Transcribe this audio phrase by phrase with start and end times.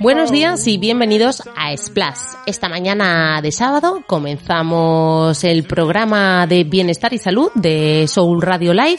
[0.00, 2.18] Buenos días y bienvenidos a Splash.
[2.46, 8.98] Esta mañana de sábado comenzamos el programa de bienestar y salud de Soul Radio Live,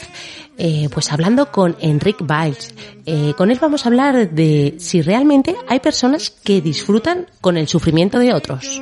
[0.56, 2.74] eh, pues hablando con Enric Biles.
[3.04, 7.68] Eh, con él vamos a hablar de si realmente hay personas que disfrutan con el
[7.68, 8.80] sufrimiento de otros.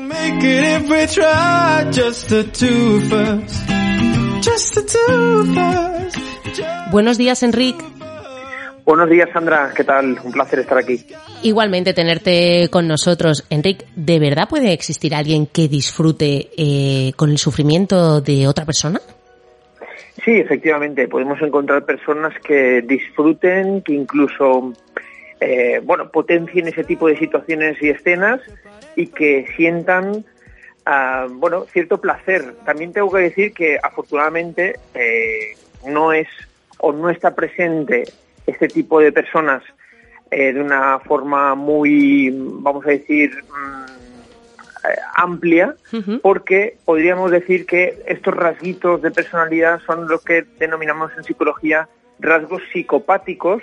[6.91, 7.77] Buenos días, Enric.
[8.85, 9.73] Buenos días, Sandra.
[9.77, 10.19] ¿Qué tal?
[10.25, 11.07] Un placer estar aquí.
[11.43, 13.47] Igualmente tenerte con nosotros.
[13.51, 19.01] Enric, ¿de verdad puede existir alguien que disfrute eh, con el sufrimiento de otra persona?
[20.25, 21.07] Sí, efectivamente.
[21.09, 24.73] Podemos encontrar personas que disfruten, que incluso,
[25.41, 28.41] eh, bueno, potencien ese tipo de situaciones y escenas
[28.97, 30.25] y que sientan,
[30.85, 32.55] ah, bueno, cierto placer.
[32.65, 35.55] También tengo que decir que afortunadamente eh,
[35.87, 36.29] no es
[36.79, 38.05] o no está presente
[38.47, 39.63] este tipo de personas
[40.31, 45.75] eh, de una forma muy, vamos a decir, mm, eh, amplia,
[46.23, 51.89] porque podríamos decir que estos rasguitos de personalidad son lo que denominamos en psicología
[52.21, 53.63] rasgos psicopáticos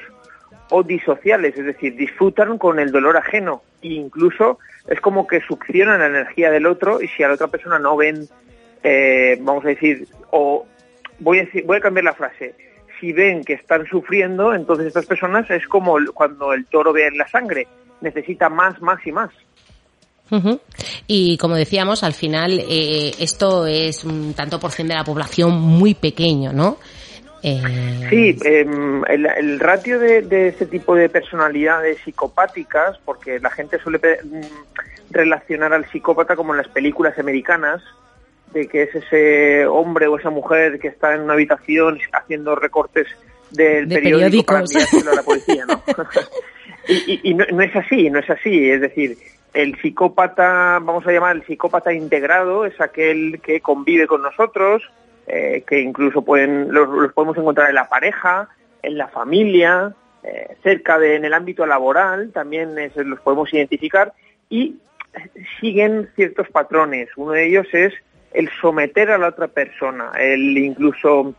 [0.70, 3.62] o disociales, es decir, disfrutan con el dolor ajeno.
[3.82, 7.48] E incluso es como que succionan la energía del otro y si a la otra
[7.48, 8.28] persona no ven,
[8.84, 10.68] eh, vamos a decir, o
[11.20, 12.56] voy a, decir, voy a cambiar la frase,
[13.00, 17.28] si ven que están sufriendo, entonces estas personas es como cuando el toro ve la
[17.28, 17.68] sangre,
[18.02, 19.32] necesita más, más y más.
[21.08, 25.54] Y como decíamos, al final eh, esto es un tanto por cien de la población
[25.54, 26.78] muy pequeño, ¿no?
[27.44, 27.62] Eh...
[28.10, 34.00] Sí, em, el, ratio de, de, este tipo de personalidades psicopáticas, porque la gente suele
[34.00, 34.42] mm,
[35.12, 37.82] relacionar al psicópata como en las películas americanas,
[38.58, 43.08] de que es ese hombre o esa mujer que está en una habitación haciendo recortes
[43.52, 45.82] del periódico para a la policía, ¿no?
[46.88, 48.70] y, no, es así, no es así.
[48.70, 49.18] Es decir,
[49.54, 54.84] el psicópata, vamos a llamar el psicópata integrado, es aquel que convive con nosotros,
[55.28, 58.50] eh, que incluso pueden, los, podemos encontrar en la pareja,
[58.82, 59.94] en la familia,
[60.24, 64.14] eh, cerca de, en el ámbito laboral, también los podemos identificar
[64.50, 64.78] y
[65.60, 67.10] siguen ciertos patrones.
[67.16, 67.94] Uno de ellos es
[68.34, 71.34] el someter a la otra persona, el incluso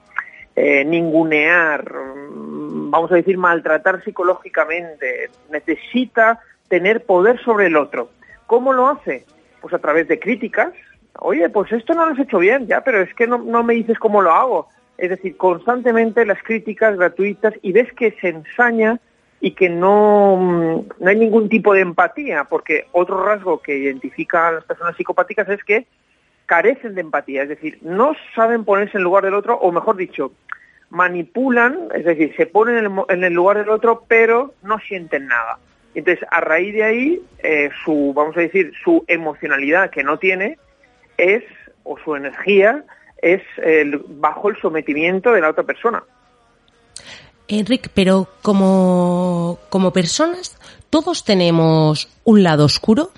[0.57, 8.11] eh, ningunear, mm, vamos a decir, maltratar psicológicamente, necesita tener poder sobre el otro.
[8.47, 9.25] ¿Cómo lo hace?
[9.61, 10.73] Pues a través de críticas.
[11.21, 13.75] Oye, pues esto no lo has hecho bien, ya, pero es que no, no me
[13.75, 14.69] dices cómo lo hago.
[14.97, 19.01] Es decir, constantemente las críticas gratuitas y ves que se ensaña
[19.41, 24.49] y que no, mm, no hay ningún tipo de empatía, porque otro rasgo que identifica
[24.49, 25.87] a las personas psicopáticas es que
[26.49, 30.33] carecen de empatía, es decir, no saben ponerse en lugar del otro, o mejor dicho,
[30.89, 35.59] manipulan, es decir, se ponen en el, lugar del otro, pero no sienten nada.
[35.95, 40.57] Entonces, a raíz de ahí, eh, su, vamos a decir, su emocionalidad que no tiene
[41.19, 41.45] es,
[41.85, 42.83] o su energía,
[43.21, 46.03] es el, bajo el sometimiento de la otra persona.
[47.47, 53.11] Enrique, pero como, como personas, ¿todos tenemos un lado oscuro?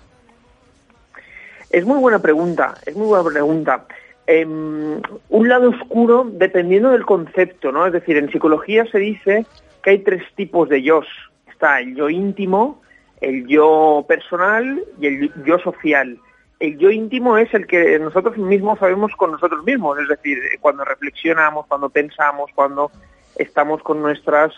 [1.70, 3.86] Es muy buena pregunta, es muy buena pregunta.
[4.26, 7.86] Em, un lado oscuro dependiendo del concepto, ¿no?
[7.86, 9.46] Es decir, en psicología se dice
[9.82, 11.02] que hay tres tipos de yo.
[11.48, 12.82] Está el yo íntimo,
[13.20, 16.18] el yo personal y el yo social.
[16.58, 20.84] El yo íntimo es el que nosotros mismos sabemos con nosotros mismos, es decir, cuando
[20.84, 22.90] reflexionamos, cuando pensamos, cuando
[23.36, 24.52] estamos con nuestras,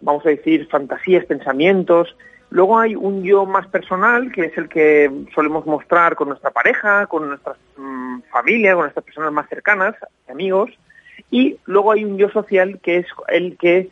[0.00, 2.14] vamos a decir, fantasías, pensamientos,
[2.50, 7.06] Luego hay un yo más personal, que es el que solemos mostrar con nuestra pareja,
[7.06, 9.94] con nuestra mm, familia, con nuestras personas más cercanas,
[10.28, 10.70] amigos.
[11.30, 13.90] Y luego hay un yo social, que es el que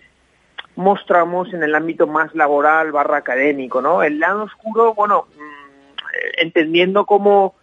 [0.75, 4.03] mostramos en el ámbito más laboral barra académico, ¿no?
[4.03, 7.55] El lado oscuro, bueno, mm, entendiendo cómo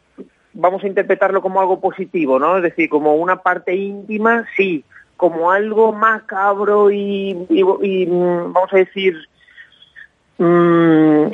[0.53, 2.57] vamos a interpretarlo como algo positivo, ¿no?
[2.57, 4.83] Es decir, como una parte íntima, sí,
[5.17, 9.27] como algo macabro y, y mm, vamos a decir,
[10.37, 11.27] mmm,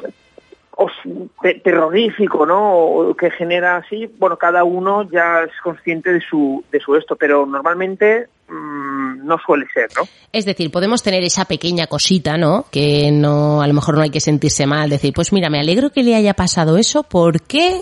[1.64, 3.16] terrorífico, ¿no?
[3.18, 7.46] Que genera así, bueno, cada uno ya es consciente de su, de su esto, pero
[7.46, 10.04] normalmente mm, no suele ser, ¿no?
[10.32, 12.66] Es decir, podemos tener esa pequeña cosita, ¿no?
[12.72, 15.90] Que no, a lo mejor no hay que sentirse mal, decir, pues mira, me alegro
[15.90, 17.82] que le haya pasado eso, porque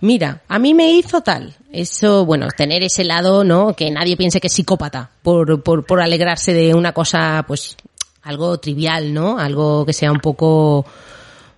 [0.00, 1.54] mira, a mí me hizo tal.
[1.70, 3.74] Eso, bueno, tener ese lado, ¿no?
[3.74, 7.76] Que nadie piense que es psicópata por, por, por alegrarse de una cosa, pues,
[8.22, 9.38] algo trivial, ¿no?
[9.38, 10.86] Algo que sea un poco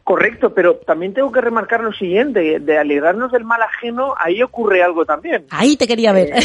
[0.04, 4.82] Correcto, pero también tengo que remarcar lo siguiente, de alegrarnos del mal ajeno, ahí ocurre
[4.82, 5.46] algo también.
[5.48, 6.28] Ahí te quería ver.
[6.28, 6.40] Eh,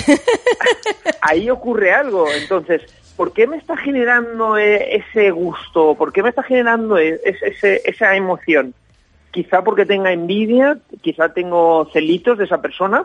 [1.21, 2.81] ahí ocurre algo, entonces,
[3.18, 5.95] ¿por qué me está generando eh, ese gusto?
[5.95, 7.19] ¿Por qué me está generando e,
[7.83, 8.74] esa emoción?
[9.31, 13.04] Quizá porque tenga envidia, quizá tengo celitos de esa persona.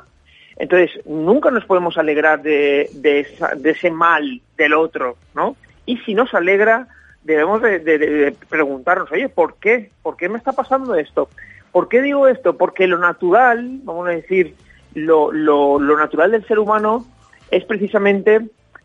[0.56, 5.56] Entonces, nunca nos podemos alegrar de, de ese mal del otro, ¿no?
[5.84, 6.86] Y si nos alegra,
[7.24, 9.90] debemos de, preguntarnos, oye, ¿por qué?
[10.02, 11.28] ¿Por qué me está pasando esto?
[11.72, 12.56] ¿Por qué digo esto?
[12.56, 14.54] Porque lo natural, vamos a decir,
[14.94, 17.04] lo, lo, natural del ser humano
[17.50, 18.40] es precisamente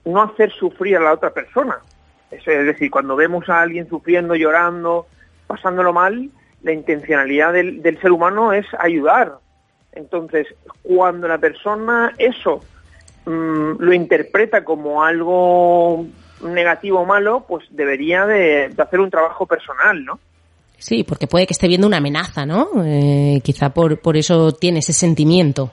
[0.06, 1.77] no hacer sufrir a la otra persona.
[2.31, 5.07] Es decir, cuando vemos a alguien sufriendo, llorando,
[5.47, 6.30] pasándolo mal,
[6.63, 9.39] la intencionalidad del, del ser humano es ayudar.
[9.91, 10.47] Entonces,
[10.83, 12.63] cuando la persona eso
[13.25, 16.06] mm, lo interpreta como algo
[16.41, 20.19] negativo o malo, pues debería de, hacer un trabajo personal, ¿no?
[20.77, 22.69] Sí, porque puede que esté viendo una amenaza, ¿no?
[22.86, 25.71] Eh, quizá por, por eso tiene ese sentimiento.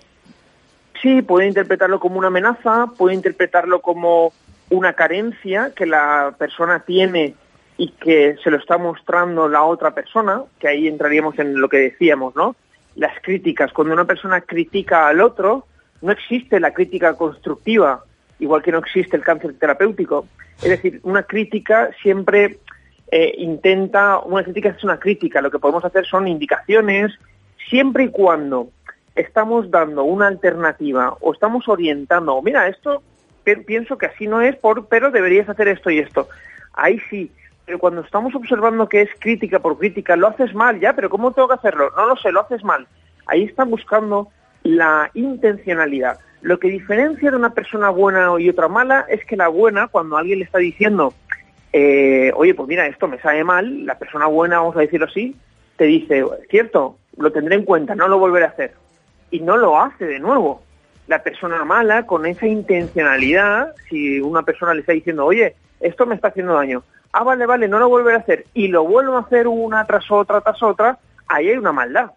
[1.00, 4.32] Sí, puede interpretarlo como una amenaza, puede interpretarlo como
[4.70, 7.34] una carencia que la persona tiene
[7.78, 11.78] y que se lo está mostrando la otra persona, que ahí entraríamos en lo que
[11.78, 12.56] decíamos, ¿no?
[12.94, 13.72] Las críticas.
[13.72, 15.66] Cuando una persona critica al otro,
[16.00, 18.04] no existe la crítica constructiva,
[18.38, 20.26] igual que no existe el cáncer terapéutico.
[20.58, 22.58] Es decir, una crítica siempre
[23.10, 27.12] eh, intenta, una crítica es una crítica, lo que podemos hacer son indicaciones,
[27.68, 28.70] siempre y cuando
[29.14, 33.02] estamos dando una alternativa o estamos orientando, mira, esto
[33.66, 36.28] pienso que así no es, por, pero deberías hacer esto y esto.
[36.72, 37.30] Ahí sí,
[37.64, 41.32] pero cuando estamos observando que es crítica por crítica, lo haces mal, ya, pero ¿cómo
[41.32, 41.90] tengo que hacerlo?
[41.96, 42.86] No lo sé, lo haces mal.
[43.26, 44.28] Ahí están buscando
[44.62, 46.18] la intencionalidad.
[46.46, 50.16] Lo que diferencia de una persona buena y otra mala es que la buena, cuando
[50.16, 51.12] alguien le está diciendo,
[51.72, 55.34] eh, oye, pues mira, esto me sale mal, la persona buena, vamos a decirlo así,
[55.74, 58.74] te dice, cierto, lo tendré en cuenta, no lo volveré a hacer.
[59.32, 60.62] Y no lo hace de nuevo.
[61.08, 66.14] La persona mala, con esa intencionalidad, si una persona le está diciendo, oye, esto me
[66.14, 69.22] está haciendo daño, ah, vale, vale, no lo volveré a hacer, y lo vuelvo a
[69.22, 70.96] hacer una tras otra, tras otra,
[71.26, 72.12] ahí hay una maldad.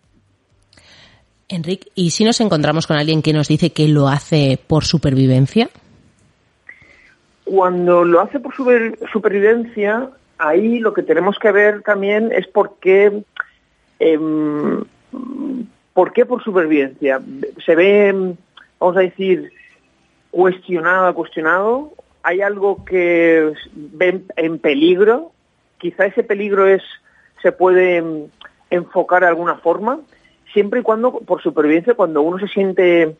[1.50, 5.69] Enrique, ¿y si nos encontramos con alguien que nos dice que lo hace por supervivencia?
[7.44, 8.54] Cuando lo hace por
[9.12, 13.24] supervivencia, ahí lo que tenemos que ver también es por qué,
[13.98, 14.84] em,
[15.94, 17.19] por qué por supervivencia.
[17.66, 18.36] Se ve,
[18.80, 19.51] vamos a decir,
[20.30, 21.94] cuestionado, cuestionado.
[22.22, 25.31] Hay algo que ve en peligro.
[25.80, 26.84] Quizá ese peligro es
[27.42, 28.04] se puede
[28.69, 30.00] enfocar de alguna forma
[30.54, 33.16] siempre y cuando, por supervivencia, cuando uno se siente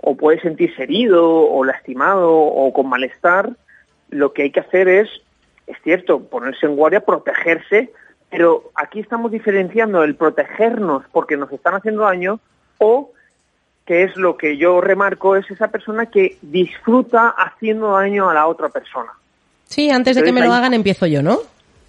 [0.00, 3.50] o puede sentirse herido o lastimado o con malestar,
[4.10, 5.08] lo que hay que hacer es,
[5.66, 7.90] es cierto, ponerse en guardia, protegerse,
[8.30, 12.40] pero aquí estamos diferenciando el protegernos porque nos están haciendo daño
[12.78, 13.10] o
[13.84, 18.46] que es lo que yo remarco, es esa persona que disfruta haciendo daño a la
[18.46, 19.10] otra persona.
[19.64, 21.38] Sí, antes de que me lo hagan empiezo yo, ¿no?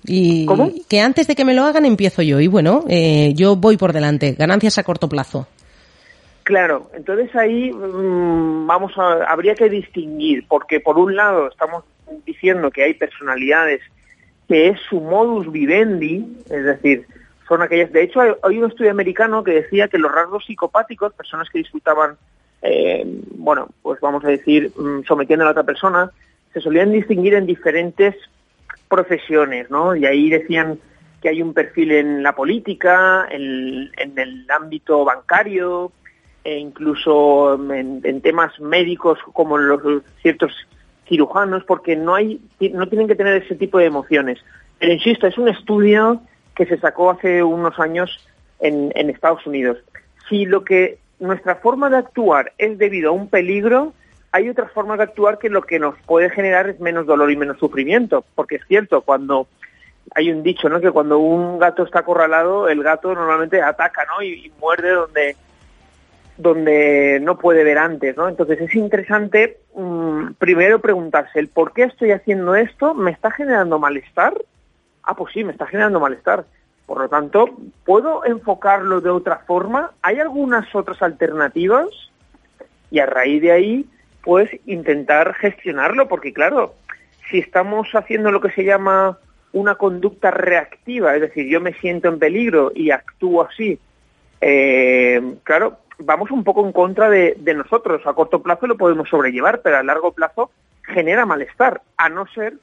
[0.06, 0.48] Y
[0.90, 2.40] que antes de que me lo hagan empiezo yo.
[2.40, 4.34] Y bueno, eh, yo voy por delante.
[4.34, 5.48] Ganancias a corto plazo.
[6.44, 11.84] Claro, entonces ahí mm, vamos a, habría que distinguir, porque por un lado estamos
[12.26, 13.82] diciendo que hay personalidades
[14.48, 17.06] que es su modus vivendi, es decir,
[17.48, 17.92] son aquellas.
[17.92, 22.18] De hecho, hay, un estudio americano que decía que los rasgos psicopáticos, personas que disfrutaban,
[22.62, 23.04] eh,
[23.36, 26.12] bueno, pues vamos a decir, mm, sometiendo a la otra persona,
[26.54, 28.16] se solían distinguir en diferentes
[28.92, 29.96] profesiones, ¿no?
[29.96, 30.78] Y ahí decían
[31.22, 35.92] que hay un perfil en la política, en, el ámbito bancario,
[36.44, 40.52] e incluso en, temas médicos como los ciertos
[41.08, 42.42] cirujanos, porque no hay,
[42.74, 44.40] no tienen que tener ese tipo de emociones.
[44.78, 46.22] Pero insisto, es un estudio
[46.54, 48.28] que se sacó hace unos años
[48.60, 49.78] en, en Estados Unidos.
[50.28, 53.94] Si lo que nuestra forma de actuar es debido a un peligro,
[54.32, 57.36] hay otra forma de actuar que lo que nos puede generar es menos dolor y
[57.36, 59.48] menos sufrimiento, porque es cierto, cuando
[60.16, 60.80] hay un dicho, ¿no?
[60.80, 64.24] Que cuando un gato está acorralado, el gato normalmente ataca, ¿no?
[64.24, 65.36] Y, muerde donde
[66.38, 68.28] donde no puede ver antes, ¿no?
[68.28, 73.78] Entonces es interesante mm, primero preguntarse el por qué estoy haciendo esto, ¿me está generando
[73.78, 74.34] malestar?
[75.04, 76.46] Ah, pues sí, me está generando malestar.
[76.88, 77.50] Por lo tanto,
[77.86, 79.92] ¿puedo enfocarlo de otra forma?
[80.02, 81.88] ¿Hay algunas otras alternativas?
[82.90, 83.86] Y a raíz de ahí,
[84.24, 86.76] pues intentar gestionarlo, porque claro,
[87.30, 89.18] si estamos haciendo lo que se llama
[89.54, 93.80] una conducta reactiva, es decir, yo me siento en peligro y actúo así,
[94.40, 98.02] eh, claro, vamos un poco en contra de, nosotros.
[98.06, 100.52] A corto plazo lo podemos sobrellevar, pero a largo plazo
[100.84, 102.54] genera malestar, a no ser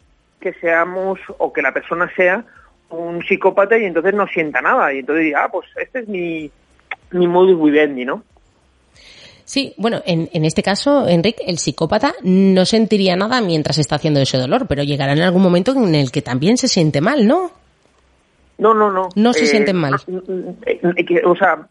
[0.40, 2.44] que seamos o que la persona sea
[2.90, 4.92] un psicópata y entonces no sienta nada.
[4.92, 6.50] Y entonces diría, ah, pues este es mi,
[7.10, 8.22] mi modus vivendi, ¿no?
[9.48, 14.20] Sí, bueno, en, en este caso, Enrique, el psicópata no sentiría nada mientras está haciendo
[14.20, 17.50] ese dolor, pero llegará en algún momento en el que también se siente mal, ¿no?
[18.58, 19.08] No, no, no.
[19.14, 19.94] No se sienten mal.
[20.66, 21.66] Eh, eh, o sea,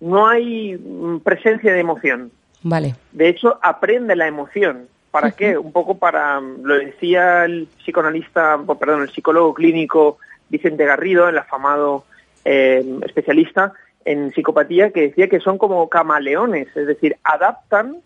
[0.00, 0.78] no hay
[1.22, 2.32] presencia de emoción.
[2.62, 2.94] Vale.
[3.12, 4.86] De hecho, aprende la emoción.
[5.10, 5.58] ¿Para qué?
[5.58, 10.16] Un poco para, lo decía el psicoanalista, perdón, el psicólogo clínico
[10.48, 12.06] Vicente Garrido, el afamado
[12.46, 17.98] eh, especialista en psicopatía, que decía que son como camaleones, es decir, adaptan,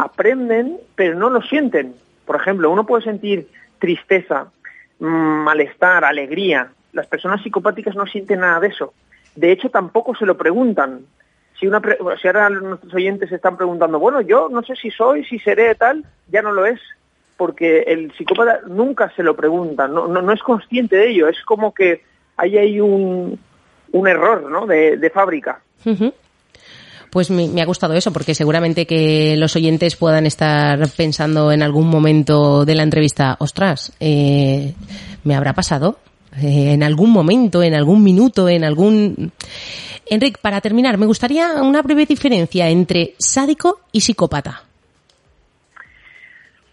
[0.00, 1.94] aprenden, pero no lo sienten.
[2.24, 4.46] Por ejemplo, uno puede sentir tristeza,
[4.98, 6.72] mm, malestar, alegría.
[6.92, 8.92] Las personas psicopáticas no sienten nada de eso.
[9.36, 11.04] De hecho, tampoco se lo preguntan
[11.60, 11.80] si, una
[12.20, 15.74] si ahora nuestros oyentes se están preguntando, bueno, yo no sé si soy, si seré
[15.74, 16.80] tal, ya no lo es,
[17.36, 21.74] porque el psicópata nunca se lo pregunta, no, no, es consciente de ello, es como
[21.74, 22.02] que
[22.38, 23.38] hay ahí un,
[23.92, 24.66] un error ¿no?
[24.66, 25.60] de, fábrica.
[27.10, 31.88] Pues me, ha gustado eso, porque seguramente que los oyentes puedan estar pensando en algún
[31.88, 34.74] momento de la entrevista, ostras, eh,
[35.24, 35.98] ¿me habrá pasado?
[36.40, 39.32] Eh, en algún momento, en algún minuto, en algún...
[40.06, 44.64] Enrique, para terminar, me gustaría una breve diferencia entre sádico y psicópata.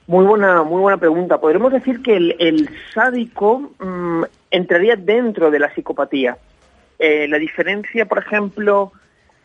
[0.08, 1.38] Muy buena, muy buena pregunta.
[1.38, 6.38] Podríamos decir que el, sádico mm, entraría dentro de la psicopatía.
[7.00, 8.92] Eh, la diferencia, por ejemplo,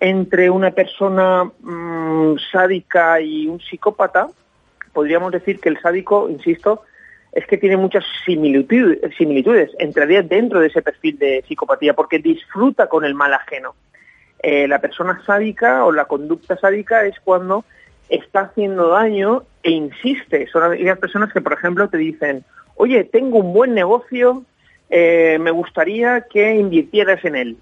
[0.01, 4.29] entre una persona mm, sádica y un psicópata,
[4.93, 6.83] podríamos decir que el sádico, insisto,
[7.33, 12.89] es que tiene muchas similitudes, similitudes, entraría dentro de ese perfil de psicopatía porque disfruta
[12.89, 13.75] con el mal ajeno.
[14.43, 17.65] Eh, la persona sádica o la conducta sádica es cuando
[18.09, 20.47] está haciendo daño e insiste.
[20.49, 22.45] Son aquellas personas que, por ejemplo, te dicen,
[22.75, 24.45] oye, tengo un buen negocio,
[24.95, 27.57] eh, me gustaría que invirtieras en él.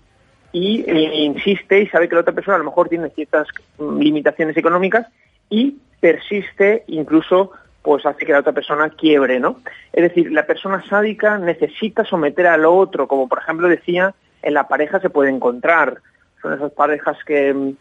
[0.53, 3.47] Y eh, insiste y sabe que la otra persona a lo mejor tiene ciertas
[3.79, 5.07] limitaciones económicas
[5.49, 9.61] y persiste incluso pues hace que la otra persona quiebre, ¿no?
[9.93, 14.67] Es decir, la persona sádica necesita someter al otro, como por ejemplo decía, en la
[14.67, 15.99] pareja se puede encontrar.
[16.43, 17.73] Son esas parejas que, mm,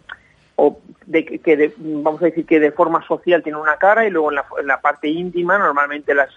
[0.57, 4.29] o de, que vamos a decir que de forma social tienen una cara y luego
[4.31, 6.29] en la, parte íntima normalmente las,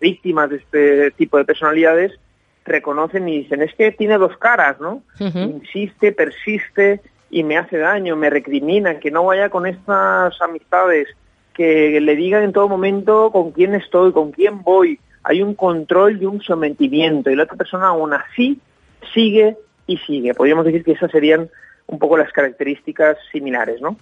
[0.00, 2.12] víctimas de este tipo de personalidades
[2.64, 5.02] reconocen y dicen, es que tiene dos caras, ¿no?
[5.18, 11.08] Insiste, persiste y me hace daño, me recrimina, que no vaya con estas amistades
[11.52, 14.98] que le digan en todo momento con quién estoy, con quién voy.
[15.22, 18.60] Hay un control y un sometimiento y la otra persona aún así
[19.12, 19.56] sigue
[19.86, 20.34] y sigue.
[20.34, 21.48] Podríamos decir que esas serían
[21.86, 23.96] un poco las características similares, ¿no?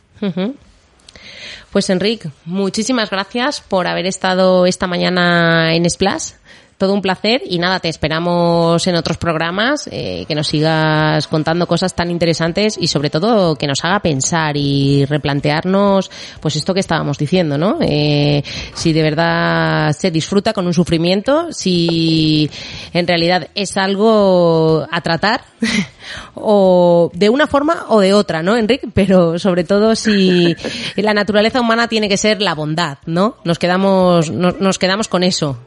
[1.70, 6.32] Pues Enrique, muchísimas gracias por haber estado esta mañana en Splash
[6.82, 11.68] todo un placer y nada, te esperamos en otros programas, eh, que nos sigas contando
[11.68, 16.10] cosas tan interesantes y sobre todo que nos haga pensar y replantearnos
[16.40, 17.78] pues esto que estábamos diciendo, ¿no?
[17.82, 18.42] Eh,
[18.74, 22.50] si de verdad se disfruta con un sufrimiento, si
[22.92, 25.42] en realidad es algo a tratar
[26.34, 28.88] o de una forma o de otra, ¿no, Enrique?
[28.92, 30.56] Pero sobre todo si
[30.96, 33.36] la naturaleza humana tiene que ser la bondad, ¿no?
[33.44, 35.58] Nos quedamos, nos quedamos con eso.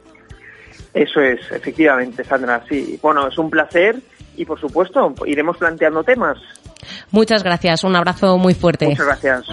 [0.95, 2.63] Eso es, efectivamente, Sandra.
[2.69, 3.97] Sí, bueno, es un placer
[4.37, 6.37] y por supuesto iremos planteando temas.
[7.11, 8.87] Muchas gracias, un abrazo muy fuerte.
[8.87, 9.45] Muchas gracias.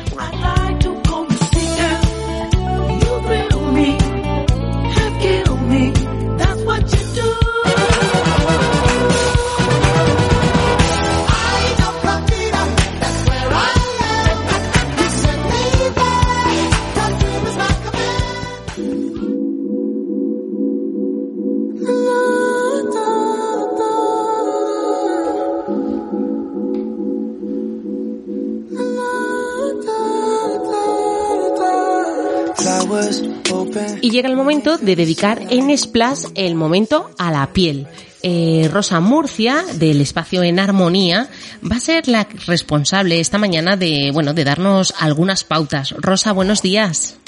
[34.01, 37.87] Y llega el momento de dedicar en Splash el momento a la piel.
[38.23, 41.27] Eh, Rosa Murcia, del espacio En Armonía,
[41.69, 45.95] va a ser la responsable esta mañana de, bueno, de darnos algunas pautas.
[45.99, 47.19] Rosa, buenos días.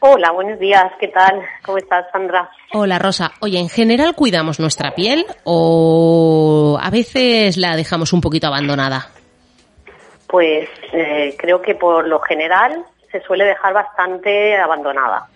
[0.00, 0.92] Hola, buenos días.
[1.00, 1.42] ¿Qué tal?
[1.64, 2.50] ¿Cómo estás, Sandra?
[2.72, 3.32] Hola, Rosa.
[3.40, 9.10] Oye, ¿en general cuidamos nuestra piel o a veces la dejamos un poquito abandonada?
[10.28, 15.28] Pues eh, creo que por lo general se suele dejar bastante abandonada,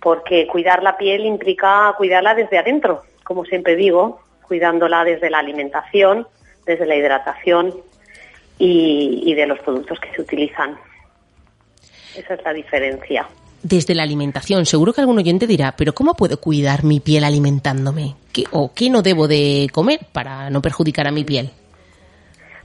[0.00, 6.26] porque cuidar la piel implica cuidarla desde adentro, como siempre digo, cuidándola desde la alimentación,
[6.64, 7.74] desde la hidratación
[8.58, 10.78] y, de los productos que se utilizan.
[12.16, 13.26] Esa es la diferencia.
[13.62, 14.64] desde la alimentación.
[14.64, 18.14] Seguro que algún oyente dirá, pero ¿cómo puedo cuidar mi piel alimentándome?
[18.32, 21.50] ¿Qué, ¿O qué no debo de comer para no perjudicar a mi piel?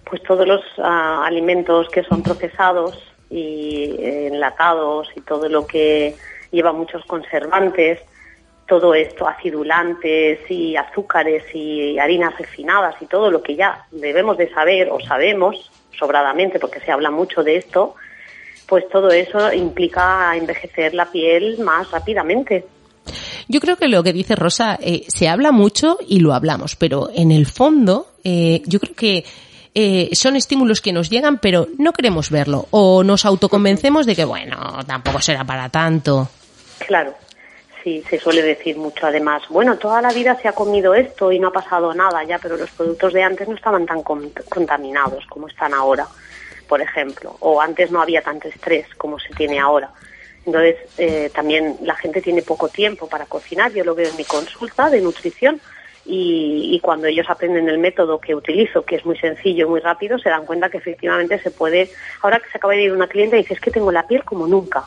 [0.06, 6.16] Pues todos los ah, alimentos que son procesados y eh, enlatados y todo lo que
[6.52, 8.00] lleva muchos conservantes,
[8.68, 14.50] todo esto, acidulantes y azúcares y harinas refinadas y todo lo que ya debemos de
[14.54, 17.96] saber o sabemos sobradamente porque se habla mucho de esto,
[18.68, 22.66] pues todo eso implica envejecer la piel más rápidamente.
[23.48, 27.10] Yo creo que lo que dice Rosa, eh, se habla mucho y lo hablamos, pero
[27.14, 29.26] en el fondo eh, yo creo que
[29.74, 32.68] eh, son estímulos que nos llegan, pero no queremos verlo.
[32.72, 36.30] O nos autoconvencemos de que, bueno, tampoco será para tanto.
[36.80, 37.14] Claro,
[37.84, 39.08] sí, se suele decir mucho.
[39.08, 42.40] Además, bueno, toda la vida se ha comido esto y no ha pasado nada ya,
[42.40, 46.08] pero los productos de antes no estaban tan contaminados como están ahora,
[46.68, 49.92] por ejemplo, o antes no había tanto estrés como se tiene ahora.
[50.46, 54.26] Entonces, eh, también la gente tiene poco tiempo para cocinar, yo lo veo en mi
[54.26, 55.62] consulta de nutrición,
[56.06, 60.18] y, y, cuando ellos aprenden el método que utilizo, que es muy sencillo, muy rápido,
[60.18, 61.90] se dan cuenta que efectivamente se puede.
[62.22, 64.24] Ahora que se acaba de ir una cliente y dice, es que tengo la piel
[64.24, 64.84] como nunca.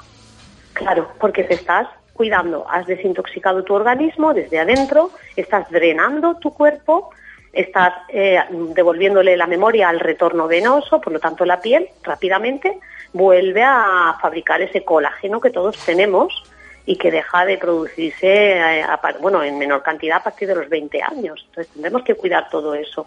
[0.72, 7.10] Claro, porque te estás cuidando, has desintoxicado tu organismo desde adentro, estás drenando tu cuerpo,
[7.52, 8.38] estás eh,
[8.74, 12.78] devolviéndole la memoria al retorno venoso, por lo tanto la piel rápidamente
[13.12, 16.42] vuelve a fabricar ese colágeno que todos tenemos
[16.86, 18.86] y que deja de producirse, eh,
[19.20, 21.44] bueno, en menor cantidad a partir de los 20 años.
[21.48, 23.06] Entonces tendremos que cuidar todo eso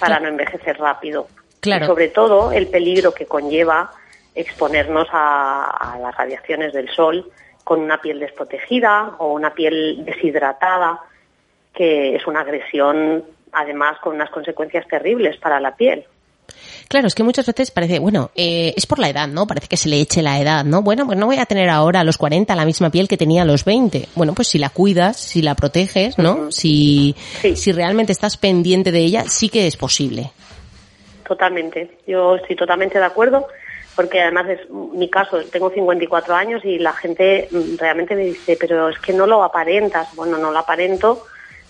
[0.00, 1.28] para no envejecer rápido.
[1.60, 1.84] Claro.
[1.84, 3.90] Y sobre todo el peligro que conlleva
[4.34, 7.30] exponernos a, las radiaciones del sol
[7.64, 11.00] con una piel desprotegida o una piel deshidratada,
[11.74, 16.04] que es una agresión además con unas consecuencias terribles para la piel.
[16.88, 19.46] Claro, es que muchas veces parece, bueno, eh, es por la edad, ¿no?
[19.46, 20.80] Parece que se le eche la edad, ¿no?
[20.80, 23.42] Bueno, pues no voy a tener ahora a los 40 la misma piel que tenía
[23.42, 24.08] a los 20.
[24.14, 26.50] Bueno, pues si la cuidas, si la proteges, ¿no?
[26.50, 27.14] si,
[27.54, 30.30] si realmente estás pendiente de ella, sí que es posible.
[31.26, 31.98] Totalmente.
[32.06, 33.46] Yo estoy totalmente de acuerdo
[33.94, 38.56] porque además es mi caso, tengo 54 años y la gente mm, realmente me dice,
[38.58, 40.14] pero es que no lo aparentas.
[40.14, 41.26] Bueno, no lo aparento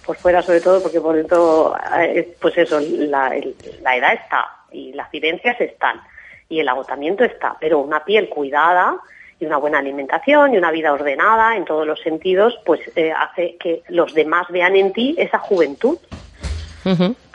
[0.07, 3.35] por fuera sobre todo porque por dentro, eh, pues eso, la,
[3.83, 6.01] la edad está y las vivencias están
[6.49, 8.97] y el agotamiento está, pero una piel cuidada
[9.39, 13.57] y una buena alimentación y una vida ordenada en todos los sentidos, pues eh, hace
[13.57, 15.99] que los demás vean en ti esa juventud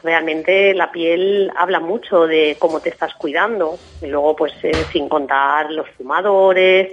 [0.04, 3.78] realmente la piel habla mucho de cómo te estás cuidando.
[4.02, 6.92] Y luego, pues eh, sin contar los fumadores,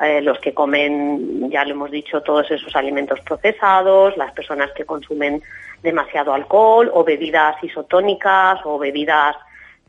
[0.00, 4.84] eh, los que comen, ya lo hemos dicho, todos esos alimentos procesados, las personas que
[4.84, 5.42] consumen
[5.82, 9.36] demasiado alcohol o bebidas isotónicas o bebidas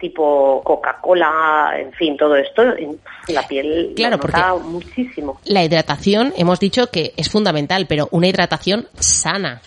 [0.09, 2.63] tipo Coca-Cola, en fin, todo esto,
[3.27, 5.39] la piel claro, porque muchísimo.
[5.45, 9.61] La hidratación, hemos dicho que es fundamental, pero una hidratación sana.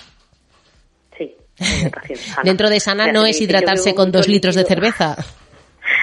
[2.45, 5.17] Dentro de sana no es hidratarse con dos litros de cerveza.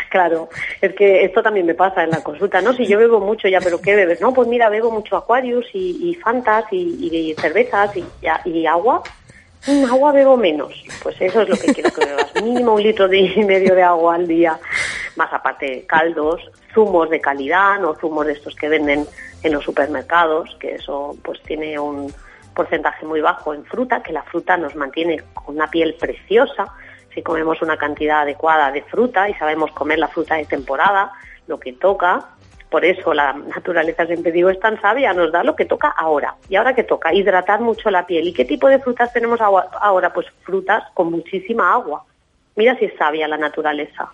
[0.10, 0.50] Claro,
[0.82, 2.74] es que esto también me pasa en la consulta, ¿no?
[2.74, 4.21] Si yo bebo mucho ya, pero ¿qué bebes?
[4.21, 7.91] No, pues mira, bebo mucho Aquarius y, y Fantas y, cervezas
[8.45, 9.04] y, agua.
[9.89, 10.73] Agua bebo menos.
[11.01, 12.32] Pues eso es lo que quiero que bebas.
[12.43, 14.60] Mínimo un litro de, y medio de agua al día.
[15.15, 16.41] Más aparte caldos,
[16.73, 19.06] zumos de calidad, no zumos de estos que venden
[19.43, 22.12] en los supermercados, que eso pues tiene un,
[22.56, 26.73] porcentaje muy bajo en fruta, que la fruta nos mantiene con una piel preciosa.
[27.13, 31.12] Si comemos una cantidad adecuada de fruta y sabemos comer la fruta de temporada,
[31.47, 32.30] lo que toca,
[32.69, 36.36] por eso la naturaleza, siempre digo, es tan sabia, nos da lo que toca ahora.
[36.49, 37.13] ¿Y ahora qué toca?
[37.13, 38.28] Hidratar mucho la piel.
[38.28, 40.13] ¿Y qué tipo de frutas tenemos ahora?
[40.13, 42.04] Pues frutas con muchísima agua.
[42.56, 44.10] Mira si es sabia la naturaleza.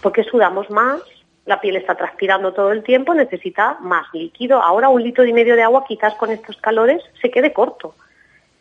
[0.00, 1.00] Porque sudamos más,
[1.44, 4.62] la piel está transpirando todo el tiempo, necesita más líquido.
[4.62, 7.94] Ahora un litro y medio de agua quizás con estos calores se quede corto,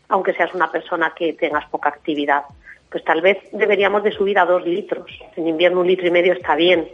[0.10, 2.44] aunque seas una persona que tengas poca actividad.
[2.90, 5.10] Pues tal vez deberíamos de subir a dos litros.
[5.36, 6.90] En invierno un litro y medio está bien.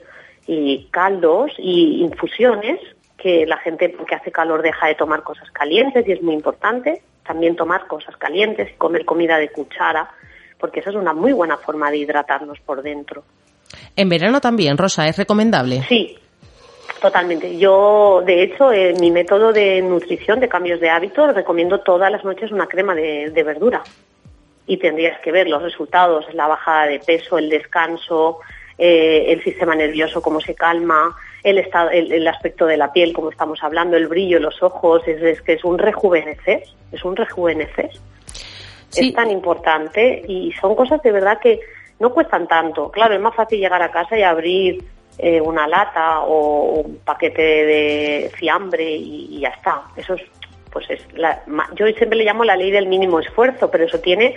[0.47, 2.79] Y caldos y infusiones,
[3.17, 7.01] que la gente que hace calor deja de tomar cosas calientes y es muy importante.
[7.25, 10.09] También tomar cosas calientes y comer comida de cuchara,
[10.57, 13.23] porque esa es una muy buena forma de hidratarnos por dentro.
[13.95, 15.83] En verano también, Rosa, ¿es recomendable?
[15.89, 16.17] Sí,
[17.01, 17.57] totalmente.
[17.57, 22.23] Yo, de hecho, en mi método de nutrición, de cambios de hábitos, recomiendo todas las
[22.23, 23.83] noches una crema de, verdura.
[24.67, 28.39] Y tendrías que ver los resultados, la bajada de peso, el descanso,
[28.77, 33.31] eh, el sistema nervioso, cómo se calma, el, estado, el, aspecto de la piel, como
[33.31, 37.89] estamos hablando, el brillo, los ojos, es, que es un rejuvenecer, es un rejuvenecer.
[38.95, 41.59] Es tan importante y son cosas de verdad que
[41.99, 42.89] no cuestan tanto.
[42.91, 44.83] Claro, es más fácil llegar a casa y abrir
[45.17, 49.83] eh, una lata o un paquete de fiambre y, ya está.
[49.95, 50.21] Eso es,
[50.71, 51.43] pues es la,
[51.75, 54.35] yo siempre le llamo la ley del mínimo esfuerzo, pero eso tiene,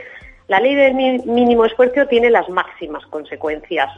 [0.48, 3.90] la ley del mínimo esfuerzo tiene las máximas consecuencias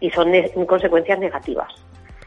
[0.00, 0.32] y son
[0.66, 1.72] consecuencias negativas.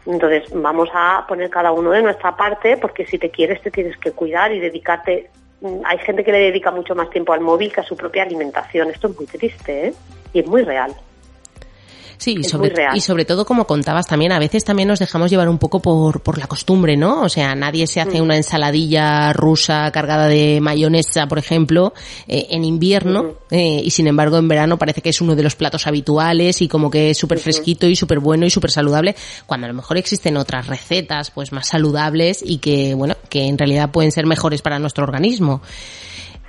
[0.05, 3.97] Entonces vamos a poner cada uno de nuestra parte porque si te quieres te tienes
[3.97, 5.29] que cuidar y dedicarte.
[5.61, 8.23] Mm, hay gente que le dedica mucho más tiempo al móvil que a su propia
[8.23, 8.89] alimentación.
[8.89, 9.93] Esto es muy triste ¿eh?
[10.33, 10.95] y es muy real.
[12.19, 15.47] Sí, y sobre, y sobre todo, como contabas también, a veces también nos dejamos llevar
[15.47, 17.21] un poco por, por la costumbre, ¿no?
[17.21, 18.23] O sea, nadie se hace mm.
[18.23, 21.93] una ensaladilla rusa cargada de mayonesa, por ejemplo,
[22.27, 25.55] eh, en invierno, eh, y sin embargo en verano parece que es uno de los
[25.55, 29.67] platos habituales y como que es súper fresquito y súper bueno y súper saludable, cuando
[29.67, 33.91] a lo mejor existen otras recetas pues más saludables y que, bueno, que en realidad
[33.91, 35.61] pueden ser mejores para nuestro organismo.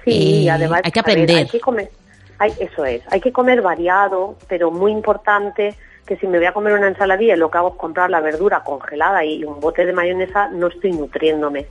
[0.04, 1.36] Sí, eh, además hay que aprender.
[1.36, 1.99] hay que comer
[2.46, 5.74] eso es, hay que comer variado, pero muy importante
[6.06, 8.20] que si me voy a comer una ensaladilla y lo que hago es comprar la
[8.20, 11.66] verdura congelada y un bote de mayonesa, no estoy nutriéndome.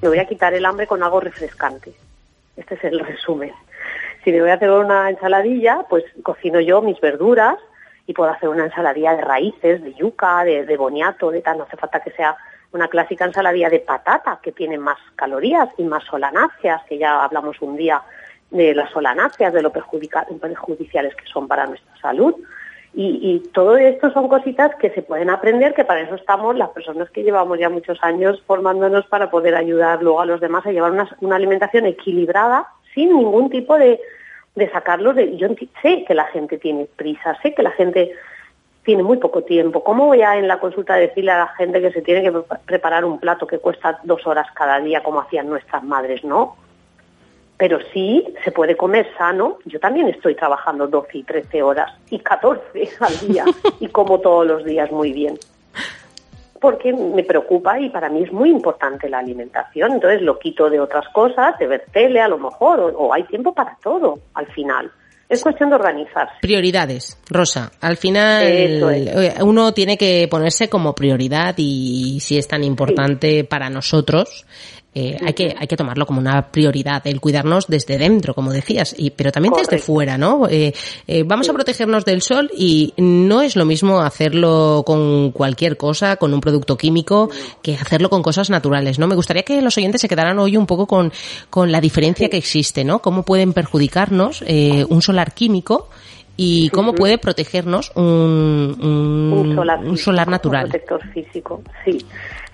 [0.00, 1.92] Me voy a quitar el hambre con algo refrescante.
[2.56, 3.52] Este es el resumen.
[4.24, 7.58] Si me voy a hacer una ensaladilla, pues cocino yo mis verduras
[8.06, 11.58] y puedo hacer una ensaladilla de raíces, de yuca, de, de boniato, de tal.
[11.58, 12.36] No hace falta que sea
[12.72, 17.60] una clásica ensaladilla de patata, que tiene más calorías y más solanáceas, que ya hablamos
[17.60, 18.02] un día
[18.52, 22.34] de las solanáceas, de lo perjudiciales que son para nuestra salud.
[22.94, 27.08] Y, todo esto son cositas que se pueden aprender, que para eso estamos las personas
[27.08, 30.90] que llevamos ya muchos años formándonos para poder ayudar luego a los demás a llevar
[30.90, 33.98] una, alimentación equilibrada sin ningún tipo de,
[34.56, 35.38] de sacarlo de...
[35.38, 35.48] Yo
[35.80, 38.12] sé que la gente tiene prisa, sé que la gente
[38.84, 39.82] tiene muy poco tiempo.
[39.82, 43.06] ¿Cómo voy a en la consulta decirle a la gente que se tiene que preparar
[43.06, 46.24] un plato que cuesta dos horas cada día como hacían nuestras madres?
[46.24, 46.56] No,
[47.62, 49.58] pero sí se puede comer sano.
[49.66, 52.62] Yo también estoy trabajando 12 y 13 horas y 14
[53.00, 53.44] al día
[53.78, 55.38] y como todos los días muy bien.
[56.60, 59.92] Porque me preocupa y para mí es muy importante la alimentación.
[59.92, 63.54] Entonces lo quito de otras cosas, de ver tele a lo mejor, o, hay tiempo
[63.54, 64.90] para todo al final.
[65.28, 66.34] Es cuestión de organizarse.
[66.42, 67.70] Prioridades, Rosa.
[67.80, 74.44] Al final uno tiene que ponerse como prioridad y si es tan importante para nosotros,
[74.94, 78.94] eh, hay, que, hay que tomarlo como una prioridad, el cuidarnos desde dentro, como decías,
[78.98, 80.46] y, pero también desde fuera, ¿no?
[80.50, 80.74] Eh,
[81.06, 86.16] eh, vamos a protegernos del sol y no es lo mismo hacerlo con cualquier cosa,
[86.16, 87.30] con un producto químico,
[87.62, 89.06] que hacerlo con cosas naturales, ¿no?
[89.06, 91.10] Me gustaría que los oyentes se quedaran hoy un poco con,
[91.48, 92.98] con la diferencia que existe, ¿no?
[93.00, 95.88] Cómo pueden perjudicarnos un solar químico
[96.36, 100.64] y cómo puede protegernos un, un, un solar, natural.
[100.64, 101.98] Un protector físico, sí.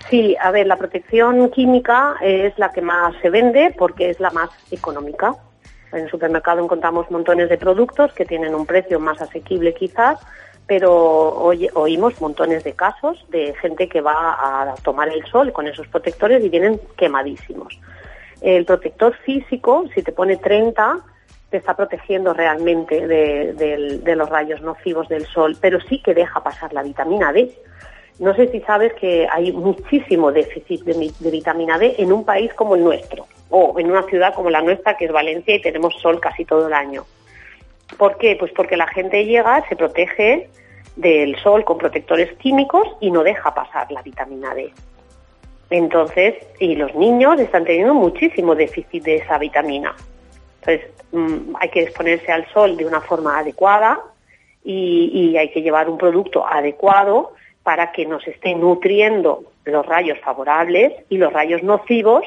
[0.09, 4.31] Sí, a ver, la protección química es la que más se vende porque es la
[4.31, 5.35] más económica.
[5.91, 10.19] En el supermercado encontramos montones de productos que tienen un precio más asequible quizás,
[10.65, 15.87] pero oímos montones de casos de gente que va a tomar el sol con esos
[15.87, 17.79] protectores y vienen quemadísimos.
[18.41, 21.01] El protector físico, si te pone 30,
[21.51, 26.41] te está protegiendo realmente de, de los rayos nocivos del sol, pero sí que deja
[26.41, 27.51] pasar la vitamina D.
[28.19, 32.75] No sé si sabes que hay muchísimo déficit de, vitamina D en un país como
[32.75, 36.19] el nuestro, o en una ciudad como la nuestra, que es Valencia, y tenemos sol
[36.19, 37.05] casi todo el año.
[37.97, 38.35] ¿Por qué?
[38.37, 40.49] Pues porque la gente llega, se protege
[40.97, 44.73] del sol con protectores químicos y no deja pasar la vitamina D.
[45.69, 49.95] Entonces, y los niños están teniendo muchísimo déficit de esa vitamina.
[50.61, 54.01] Entonces, mm, hay que exponerse al sol de una forma adecuada
[54.61, 60.19] y, y hay que llevar un producto adecuado para que nos esté nutriendo los rayos
[60.19, 62.25] favorables y los rayos nocivos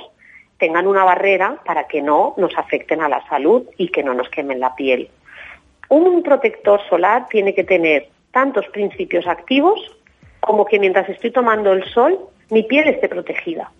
[0.59, 4.29] tengan una barrera para que no nos afecten a la salud y que no nos
[4.29, 5.09] quemen la piel.
[5.88, 9.81] Un protector solar tiene que tener tantos principios activos
[10.40, 12.18] como que mientras estoy tomando el sol
[12.51, 13.73] mi piel esté protegida.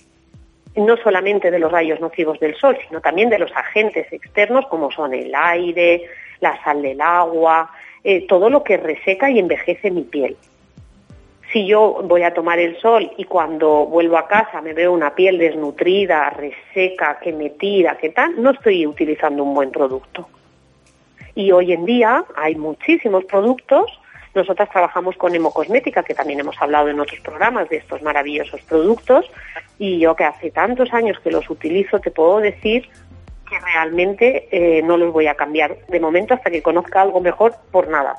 [0.75, 4.91] No solamente de los rayos nocivos del sol, sino también de los agentes externos como
[4.91, 6.07] son el aire,
[6.41, 7.71] la sal del agua,
[8.03, 10.37] eh, todo lo que reseca y envejece mi piel
[11.53, 15.15] si yo voy a tomar el sol y cuando vuelvo a casa me veo una
[15.15, 20.29] piel desnutrida, reseca, que me tira, que tal, no estoy utilizando un buen producto.
[21.35, 23.87] Y hoy en día hay muchísimos productos.
[24.35, 29.27] Nosotras trabajamos con Hemocosmética, que también hemos hablado en otros programas de estos maravillosos productos.
[29.79, 32.88] Y yo que hace tantos años que los utilizo, te puedo decir
[33.49, 37.55] que realmente eh, no los voy a cambiar de momento hasta que conozca algo mejor
[37.71, 38.17] por nada.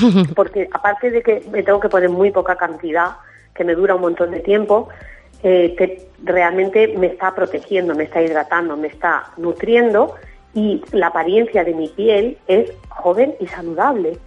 [0.34, 3.16] porque aparte de que me tengo que poner muy poca cantidad,
[3.54, 4.88] que me dura un montón de tiempo,
[5.42, 10.14] eh, realmente me está protegiendo, me está hidratando, me está nutriendo
[10.54, 14.18] y la apariencia de mi piel es joven y saludable.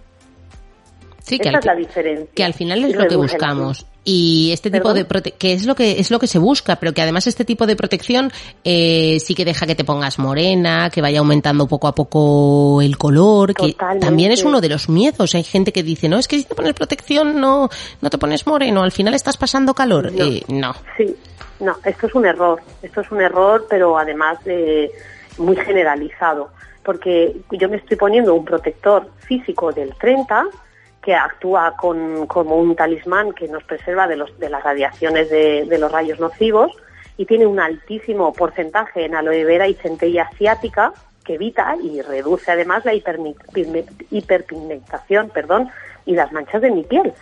[1.26, 2.28] Sí, que Esa es la diferencia.
[2.34, 3.84] Que al final es lo que buscamos.
[4.04, 5.04] Y este tipo de
[5.36, 7.74] que es lo que es lo que se busca, pero que además este tipo de
[7.74, 8.30] protección
[8.62, 12.96] eh, sí que deja que te pongas morena, que vaya aumentando poco a poco el
[12.96, 15.34] color, que también es uno de los miedos.
[15.34, 17.68] Hay gente que dice, no, es que si te pones protección no
[18.00, 20.12] no te pones moreno, al final estás pasando calor.
[20.12, 20.24] No.
[20.24, 20.76] Eh, no.
[20.96, 21.16] Sí,
[21.58, 22.60] no, esto es un error.
[22.80, 24.92] Esto es un error, pero además de
[25.38, 26.50] muy generalizado,
[26.84, 30.46] porque yo me estoy poniendo un protector físico del 30
[31.06, 36.72] que actúa como un talismán que nos preserva de las radiaciones de, los rayos nocivos
[37.16, 40.92] y tiene un altísimo porcentaje en aloe vera y centella asiática
[41.24, 42.92] que evita y reduce además la
[44.10, 45.70] hiperpigmentación perdón,
[46.06, 47.12] y las manchas de mi piel.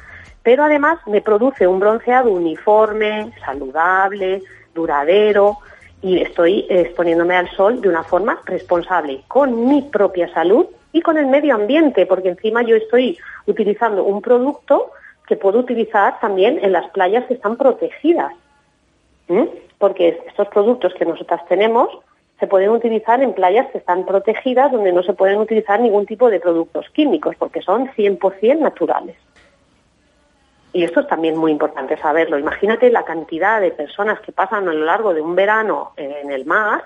[0.43, 4.41] Pero además me produce un bronceado uniforme, saludable,
[4.75, 5.59] duradero,
[6.01, 11.19] y estoy exponiéndome al sol de una forma responsable con mi propia salud y con
[11.19, 14.93] el medio ambiente, porque encima yo estoy utilizando un producto
[15.27, 18.33] que puedo utilizar también en las playas que están protegidas.
[19.79, 21.89] Porque estos productos que nosotras tenemos
[22.39, 26.31] se pueden utilizar en playas que están protegidas donde no se pueden utilizar ningún tipo
[26.31, 29.17] de productos químicos porque son 100% naturales.
[30.73, 32.39] Y esto es también muy importante saberlo.
[32.39, 36.47] Imagínate la cantidad de personas que pasan a lo largo de un verano en el
[36.47, 36.85] mar,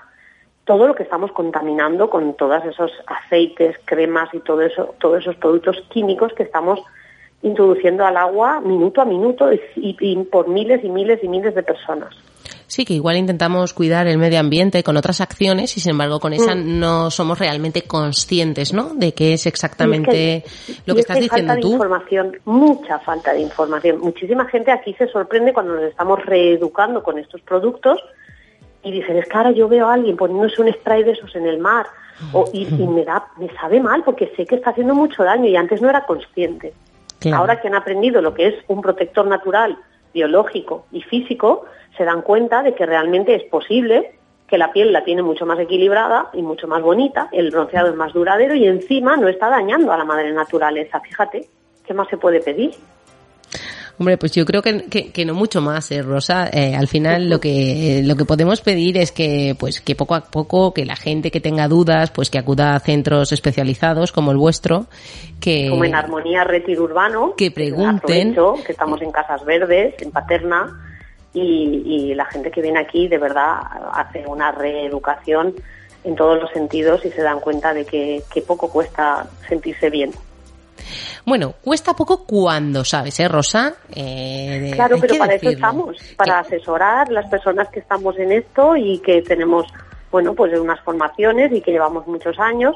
[0.69, 5.35] todo lo que estamos contaminando con todos esos aceites, cremas y todo eso, todos esos
[5.37, 6.79] productos químicos que estamos
[7.41, 12.13] introduciendo al agua minuto a minuto y por miles y miles y miles de personas.
[12.67, 16.33] Sí, que igual intentamos cuidar el medio ambiente con otras acciones y sin embargo con
[16.33, 16.79] esa mm.
[16.79, 18.93] no somos realmente conscientes, ¿no?
[18.93, 20.43] De qué es exactamente
[20.85, 23.97] lo que estás que diciendo falta De información, mucha falta de información.
[24.01, 27.99] Muchísima gente aquí se sorprende cuando nos estamos reeducando con estos productos
[28.83, 31.45] y dicen, es que ahora yo veo a alguien poniéndose un spray de esos en
[31.45, 31.87] el mar
[32.33, 35.55] o, y, me da, me sabe mal porque sé que está haciendo mucho daño y
[35.55, 36.73] antes no era consciente.
[37.33, 39.77] Ahora que han aprendido lo que es un protector natural,
[40.13, 41.65] biológico y físico,
[41.97, 44.15] se dan cuenta de que realmente es posible
[44.47, 47.95] que la piel la tiene mucho más equilibrada y mucho más bonita, el bronceado es
[47.95, 50.99] más duradero y encima no está dañando a la madre naturaleza.
[51.01, 51.47] Fíjate,
[51.85, 52.71] ¿qué más se puede pedir?
[53.99, 56.49] Hombre, pues yo creo que, que, no mucho más, ¿eh, Rosa.
[56.53, 60.21] Eh, al final lo que lo que podemos pedir es que pues que poco a
[60.21, 64.37] poco que la gente que tenga dudas pues que acuda a centros especializados como el
[64.37, 64.85] vuestro,
[65.41, 68.33] que como en Armonía Retiro Urbano, que pregunten,
[68.65, 70.79] que estamos en Casas Verdes, en Paterna
[71.33, 73.59] y, la gente que viene aquí de verdad
[73.93, 75.55] hace una reeducación
[76.03, 80.11] en todos los sentidos y se dan cuenta de que, poco cuesta sentirse bien.
[81.25, 83.73] Bueno, cuesta poco cuando sabes, ¿eh, Rosa?
[83.95, 88.99] Eh, claro, pero para eso estamos, para asesorar las personas que estamos en esto y
[88.99, 89.65] que tenemos,
[90.11, 92.75] bueno, pues unas formaciones y que llevamos muchos años.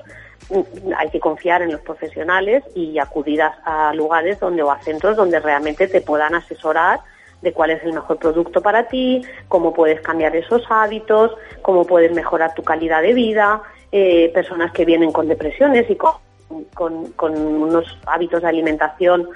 [0.49, 5.15] Mm, hay que confiar en los profesionales y acudir a lugares donde o a centros
[5.15, 6.99] donde realmente te puedan asesorar
[7.43, 12.13] de cuál es el mejor producto para ti, cómo puedes cambiar esos hábitos, cómo puedes
[12.13, 13.61] mejorar tu calidad de vida,
[13.91, 16.13] eh, personas que vienen con depresiones y con,
[16.73, 19.29] con, unos hábitos de alimentación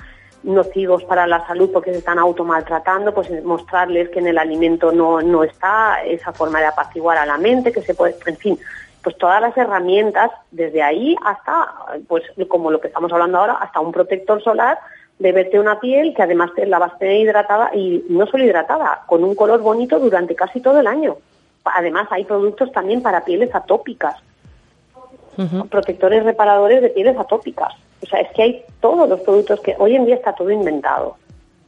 [0.44, 5.22] nocivos para la salud porque se están automaltratando, pues mostrarles que en el alimento no,
[5.22, 8.60] no está esa forma de apaciguar a la mente, que se puede, en fin,
[9.04, 11.68] pues todas las herramientas, desde ahí hasta,
[12.08, 14.78] pues como lo que estamos hablando ahora, hasta un protector solar
[15.20, 18.44] de verte una piel que además te la vas a tener hidratada y no solo
[18.44, 21.18] hidratada, con un color bonito durante casi todo el año.
[21.64, 24.16] Además hay productos también para pieles atópicas,
[25.70, 27.74] protectores reparadores de pieles atópicas.
[28.02, 31.18] O sea, es que hay todos los productos que hoy en día está todo inventado.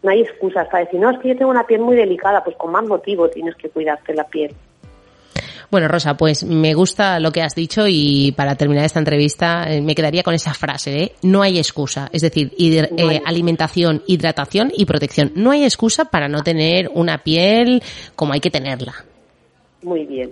[0.02, 2.56] No hay excusas para decir, no, es que yo tengo una piel muy delicada, pues
[2.56, 4.56] con más motivo tienes que cuidarte la piel.
[5.72, 9.82] Bueno, Rosa, pues me gusta lo que has dicho y para terminar esta entrevista eh,
[9.82, 11.12] me quedaría con esa frase, ¿eh?
[11.22, 12.10] No hay excusa.
[12.12, 15.32] Es decir, eh, alimentación, hidratación y protección.
[15.36, 17.84] No hay excusa para no tener una piel
[18.16, 18.94] como hay que tenerla.
[19.84, 20.32] Muy bien.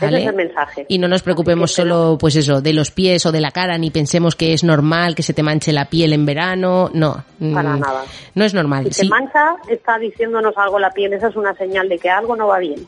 [0.00, 0.86] Ese es el mensaje.
[0.88, 3.90] Y no nos preocupemos solo, pues eso, de los pies o de la cara, ni
[3.90, 6.90] pensemos que es normal que se te manche la piel en verano.
[6.92, 7.24] No.
[7.52, 8.02] Para mm, nada.
[8.34, 8.86] No es normal.
[8.86, 11.12] Si se mancha, está diciéndonos algo la piel.
[11.12, 12.86] Esa es una señal de que algo no va bien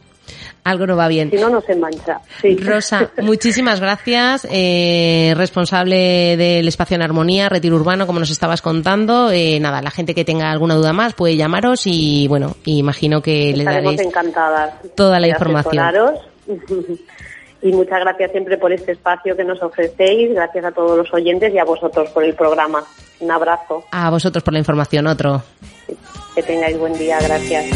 [0.66, 1.30] algo no va bien.
[1.30, 2.20] Si no, no se mancha.
[2.60, 4.46] Rosa, muchísimas gracias.
[4.50, 9.30] Eh, responsable del espacio en armonía, retiro urbano, como nos estabas contando.
[9.30, 13.54] Eh, nada, la gente que tenga alguna duda más puede llamaros y bueno, imagino que
[13.56, 15.84] le daréis encantadas toda la información.
[17.62, 20.34] y muchas gracias siempre por este espacio que nos ofrecéis.
[20.34, 22.84] Gracias a todos los oyentes y a vosotros por el programa.
[23.20, 23.84] Un abrazo.
[23.90, 25.06] A vosotros por la información.
[25.06, 25.42] Otro.
[26.34, 27.18] Que tengáis buen día.
[27.20, 27.66] Gracias.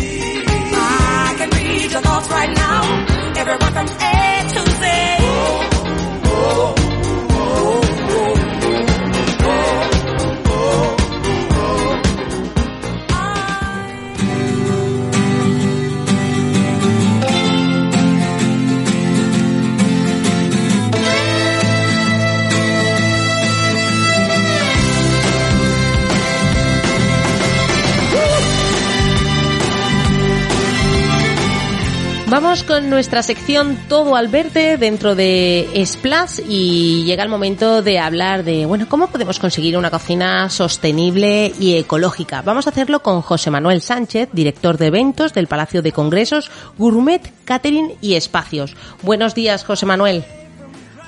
[32.31, 37.99] Vamos con nuestra sección Todo al verde dentro de Splash y llega el momento de
[37.99, 42.41] hablar de, bueno, cómo podemos conseguir una cocina sostenible y ecológica.
[42.43, 47.21] Vamos a hacerlo con José Manuel Sánchez, director de eventos del Palacio de Congresos, Gourmet,
[47.45, 48.77] Catering y Espacios.
[49.03, 50.25] Buenos días, José Manuel.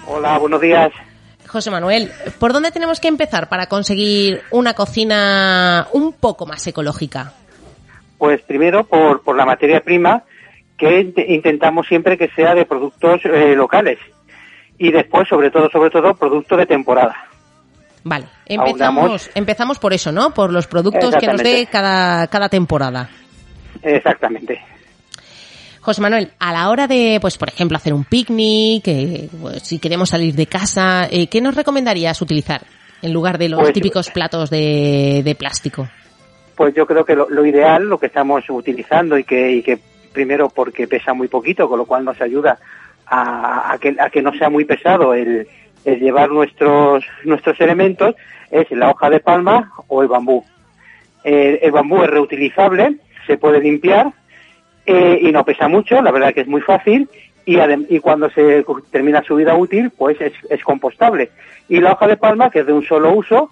[0.08, 0.92] Hola, buenos días.
[1.46, 7.32] José Manuel, ¿por dónde tenemos que empezar para conseguir una cocina un poco más ecológica?
[8.18, 10.24] Pues primero por, por la materia prima
[10.82, 14.00] que intentamos siempre que sea de productos eh, locales
[14.78, 17.14] y después, sobre todo, sobre todo, productos de temporada.
[18.02, 20.34] Vale, empezamos, empezamos por eso, ¿no?
[20.34, 23.08] Por los productos que nos dé cada, cada temporada.
[23.80, 24.60] Exactamente.
[25.80, 29.78] José Manuel, a la hora de, pues, por ejemplo, hacer un picnic, eh, pues, si
[29.78, 32.62] queremos salir de casa, eh, ¿qué nos recomendarías utilizar
[33.02, 35.88] en lugar de los pues, típicos platos de, de, plástico?
[36.56, 39.91] Pues yo creo que lo, lo, ideal, lo que estamos utilizando y que, y que
[40.12, 42.58] primero porque pesa muy poquito, con lo cual nos ayuda
[43.06, 45.46] a, que, no sea muy pesado el,
[45.84, 48.14] llevar nuestros, nuestros elementos,
[48.50, 50.44] es la hoja de palma o el bambú.
[51.24, 52.96] el bambú es reutilizable,
[53.26, 54.12] se puede limpiar
[54.86, 57.08] eh, y no pesa mucho, la verdad que es muy fácil
[57.44, 61.30] y, cuando se termina su vida útil, pues es, es compostable.
[61.68, 63.50] Y la hoja de palma, que es de un solo uso,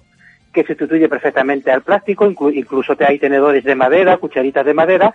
[0.52, 5.14] que sustituye perfectamente al plástico, incluso hay tenedores de madera, cucharitas de madera,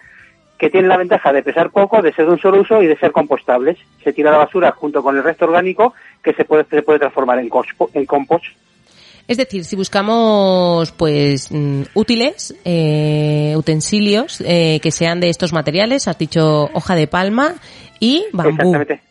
[0.58, 2.98] que tienen la ventaja de pesar poco, de ser de un solo uso y de
[2.98, 3.78] ser compostables.
[4.04, 7.40] Se tira la basura junto con el resto orgánico que se puede, se puede transformar
[7.40, 7.50] en,
[7.94, 8.46] en compost.
[9.28, 16.08] Es decir, si buscamos pues mm, útiles, eh, utensilios eh, que sean de estos materiales,
[16.08, 17.56] has dicho hoja de palma
[18.00, 18.52] y bambú.
[18.52, 19.02] Exactamente.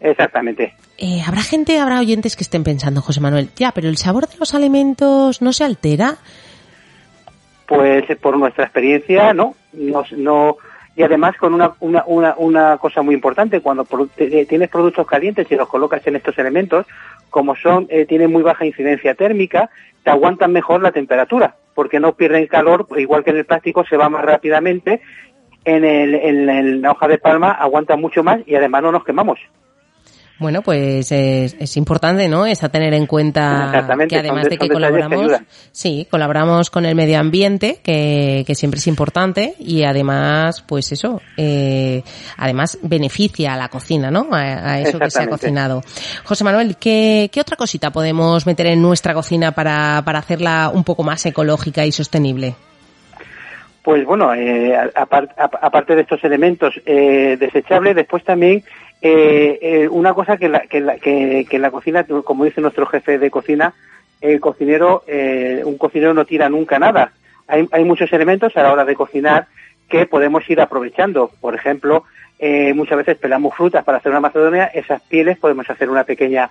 [0.00, 0.74] Exactamente.
[0.98, 4.36] Eh, habrá gente, habrá oyentes que estén pensando, José Manuel, ya, pero el sabor de
[4.38, 6.18] los alimentos no se altera.
[7.66, 10.56] Pues por nuestra experiencia, no, no, no
[10.96, 15.54] y además con una, una, una, una cosa muy importante, cuando tienes productos calientes y
[15.54, 16.86] los colocas en estos elementos,
[17.30, 19.70] como son, eh, tienen muy baja incidencia térmica,
[20.02, 23.96] te aguantan mejor la temperatura, porque no pierden calor, igual que en el plástico se
[23.96, 25.00] va más rápidamente,
[25.64, 29.38] en, el, en la hoja de palma aguanta mucho más y además no nos quemamos.
[30.40, 32.46] Bueno, pues es, importante, ¿no?
[32.46, 35.32] Es a tener en cuenta que además de que colaboramos,
[35.70, 41.20] sí, colaboramos con el medio ambiente, que, que siempre es importante y además, pues eso,
[41.36, 42.02] eh,
[42.38, 44.28] además beneficia a la cocina, ¿no?
[44.32, 45.82] A, eso que se ha cocinado.
[46.24, 50.84] José Manuel, ¿qué, ¿qué, otra cosita podemos meter en nuestra cocina para, para hacerla un
[50.84, 52.54] poco más ecológica y sostenible?
[53.82, 58.62] Pues bueno, eh, aparte de estos elementos eh, desechables, después también
[59.02, 62.86] eh, eh, una cosa que, la, que, la, que, que, la cocina, como dice nuestro
[62.86, 63.72] jefe de cocina,
[64.20, 67.12] el cocinero, eh, un cocinero no tira nunca nada.
[67.48, 69.46] Hay, hay, muchos elementos a la hora de cocinar
[69.88, 71.30] que podemos ir aprovechando.
[71.40, 72.04] Por ejemplo,
[72.38, 76.50] eh, muchas veces pelamos frutas para hacer una macedonia, esas pieles podemos hacer una pequeña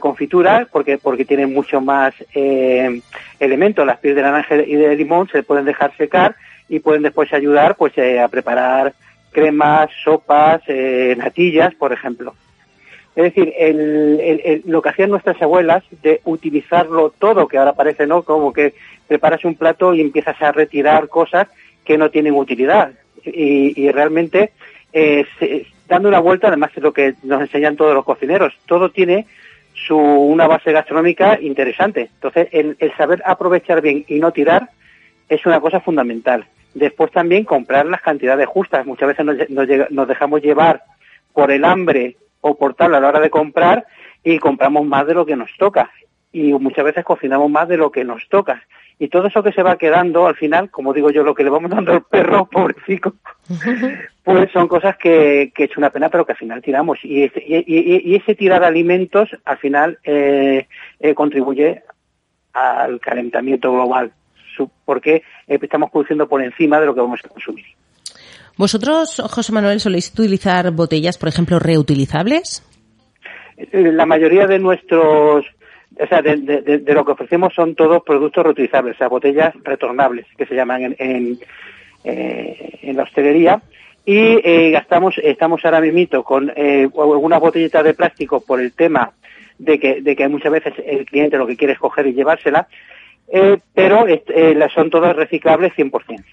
[0.00, 3.86] confitura porque, porque tienen mucho más elementos.
[3.86, 6.36] Las pieles de naranja y de limón se pueden dejar secar
[6.68, 8.92] y pueden después ayudar pues a preparar
[9.38, 12.34] cremas, sopas, eh, natillas, por ejemplo.
[13.14, 18.22] Es decir, el, lo que hacían nuestras abuelas de utilizarlo todo, que ahora parece, ¿no?
[18.22, 18.74] Como que
[19.06, 21.48] preparas un plato y empiezas a retirar cosas
[21.84, 22.92] que no tienen utilidad.
[23.24, 24.52] Y, realmente,
[24.92, 25.26] eh,
[25.88, 29.26] dando una vuelta, además es lo que nos enseñan todos los cocineros, todo tiene
[29.74, 32.10] su, una base gastronómica interesante.
[32.14, 34.70] Entonces, el saber aprovechar bien y no tirar
[35.28, 36.46] es una cosa fundamental.
[36.78, 38.86] Después también comprar las cantidades justas.
[38.86, 39.50] Muchas veces
[39.90, 40.84] nos, dejamos llevar
[41.32, 43.84] por el hambre o por tal a la hora de comprar
[44.22, 45.90] y compramos más de lo que nos toca.
[46.32, 48.62] Y muchas veces cocinamos más de lo que nos toca.
[49.00, 51.50] Y todo eso que se va quedando al final, como digo yo, lo que le
[51.50, 53.14] vamos dando al perro, pobrecito,
[54.22, 56.98] pues son cosas que, que es una pena, pero que al final tiramos.
[57.02, 60.68] Y ese, y, ese tirar alimentos al final eh,
[61.00, 61.82] eh, contribuye
[62.52, 64.12] al calentamiento global
[64.84, 67.64] porque eh, estamos produciendo por encima de lo que vamos a consumir.
[68.56, 72.64] ¿Vosotros, José Manuel, soléis utilizar botellas, por ejemplo, reutilizables?
[73.56, 75.46] Eh, la mayoría de nuestros,
[76.00, 80.46] o sea, de, lo que ofrecemos son todos productos reutilizables, o sea, botellas retornables, que
[80.46, 81.38] se llaman en, en,
[82.04, 83.62] eh, la hostelería.
[84.04, 89.12] Y gastamos, estamos ahora mismo con algunas botellitas de plástico por el tema
[89.58, 92.68] de que, de que muchas veces el cliente lo que quiere es coger y llevársela
[93.30, 96.24] eh, pero eh, son todas reciclables 100%.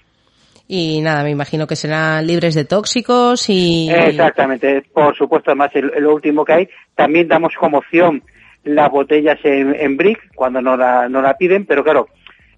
[0.67, 3.89] Y nada, me imagino que serán libres de tóxicos y...
[3.91, 8.23] Exactamente, por supuesto, además lo último que hay, también damos como opción
[8.63, 12.07] las botellas en, brick cuando no la, no la piden, pero claro,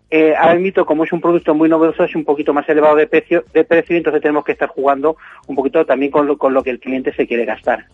[0.10, 3.08] eh, ahora mismo, como es un producto muy novedoso, es un poquito más elevado de
[3.08, 5.18] precio, de precio entonces tenemos que estar jugando
[5.48, 7.86] un poquito también con lo, con lo que el cliente se quiere gastar.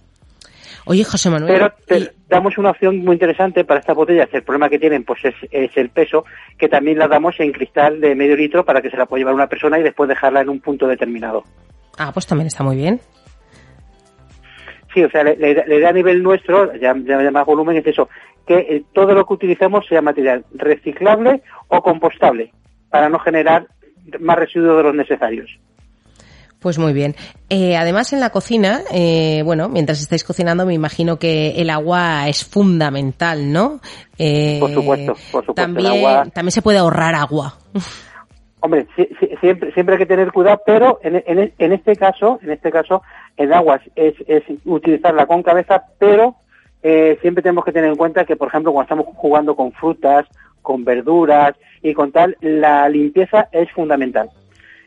[0.86, 1.72] Oye, José Manuel.
[1.88, 4.30] Pero damos una opción muy interesante para estas botellas.
[4.34, 6.26] El problema que tienen pues es, es, el peso,
[6.58, 9.36] que también la damos en cristal de medio litro para que se la pueda llevar
[9.36, 11.44] una persona y después dejarla en un punto determinado.
[11.98, 13.00] Ah, pues también está muy bien.
[14.94, 18.10] Sí, o sea, la, idea a nivel nuestro, ya, ya más volumen, es eso,
[18.46, 22.52] que eh, todo lo que utilicemos sea material reciclable o compostable,
[22.90, 23.68] para no generar
[24.20, 25.60] más residuos de los necesarios.
[26.64, 27.16] Pues muy bien.
[27.50, 32.28] Eh, además, en la cocina, eh, bueno, mientras estáis cocinando, me imagino que el agua
[32.28, 33.82] es fundamental, ¿no?
[34.60, 35.54] por supuesto, por supuesto.
[35.54, 37.56] También, también se puede ahorrar agua.
[38.62, 38.88] Hombre,
[39.42, 43.04] siempre, siempre hay que tener cuidado, pero en, en, este caso, en este caso,
[43.36, 46.38] el agua es, es utilizarla con cabeza, pero
[46.82, 50.26] eh, siempre tenemos que tener en cuenta que, por ejemplo, cuando estamos jugando con frutas,
[50.62, 54.30] con verduras y con tal, la limpieza es fundamental.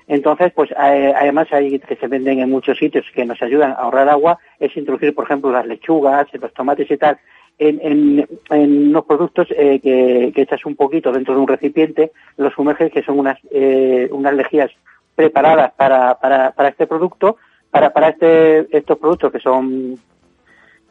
[0.08, 3.74] Entonces, pues eh, además hay que se venden en muchos sitios que nos ayudan a
[3.74, 7.18] ahorrar agua, es introducir, por ejemplo, las lechugas, los tomates y tal,
[7.58, 13.02] en, unos productos eh, que, echas un poquito dentro de un recipiente, los sumerges, que
[13.02, 14.70] son unas, eh, unas lejías
[15.14, 17.36] preparadas para, para, este producto,
[17.70, 19.98] para, para este, estos productos que son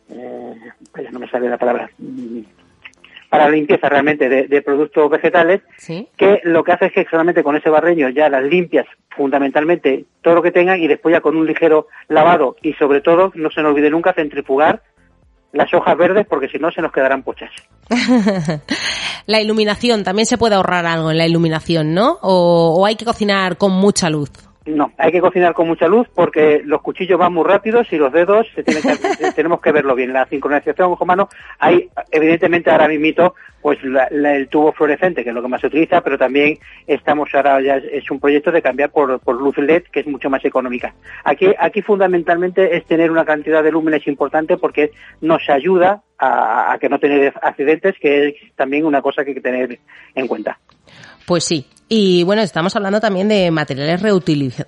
[0.09, 0.55] eh,
[1.11, 1.89] no me sale la palabra,
[3.38, 5.62] para limpieza realmente de, productos vegetales,
[6.18, 10.36] que lo que hace es que solamente con ese barreño ya las limpias fundamentalmente todo
[10.36, 13.62] lo que tengan y después ya con un ligero lavado y sobre todo, no se
[13.62, 14.82] nos olvide nunca, centrifugar
[15.52, 17.50] las hojas verdes porque si no se nos quedarán pochas.
[19.26, 22.18] la iluminación, también se puede ahorrar algo en la iluminación, ¿no?
[22.22, 24.32] o hay que cocinar con mucha luz.
[24.66, 28.11] No, hay que cocinar con mucha luz porque los cuchillos van muy rápidos y los
[28.11, 30.11] dedos se tienen que, tenemos que verlo bien.
[30.11, 35.47] La sincronización ojo-mano, hay evidentemente ahora mismo pues el tubo fluorescente, que es lo que
[35.47, 36.57] más se utiliza, pero también
[36.88, 40.30] estamos ahora ya es un proyecto de cambiar por, por luz LED, que es mucho
[40.30, 40.95] más económica.
[41.24, 44.91] Aquí, aquí fundamentalmente es tener una cantidad de lúmenes importante porque
[45.22, 49.36] nos ayuda a, a que no tener accidentes, que es también una cosa que hay
[49.36, 49.80] que tener
[50.16, 50.59] en cuenta.
[51.28, 51.68] Pues sí.
[51.88, 54.02] Y bueno, estamos hablando también de materiales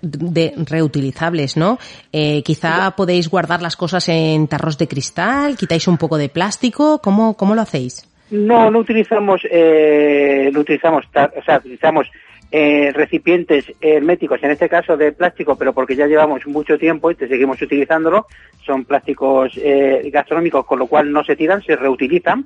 [0.01, 1.79] de reutilizables, ¿no?
[2.13, 6.99] Eh, quizá podéis guardar las cosas en tarros de cristal, quitáis un poco de plástico,
[7.01, 8.07] ¿cómo, cómo lo hacéis?
[8.29, 12.07] No, no utilizamos, eh, no utilizamos, o sea, utilizamos
[12.51, 17.15] eh, recipientes herméticos, en este caso de plástico, pero porque ya llevamos mucho tiempo y
[17.15, 18.27] te seguimos utilizándolo,
[18.65, 22.45] son plásticos eh, gastronómicos, con lo cual no se tiran, se reutilizan.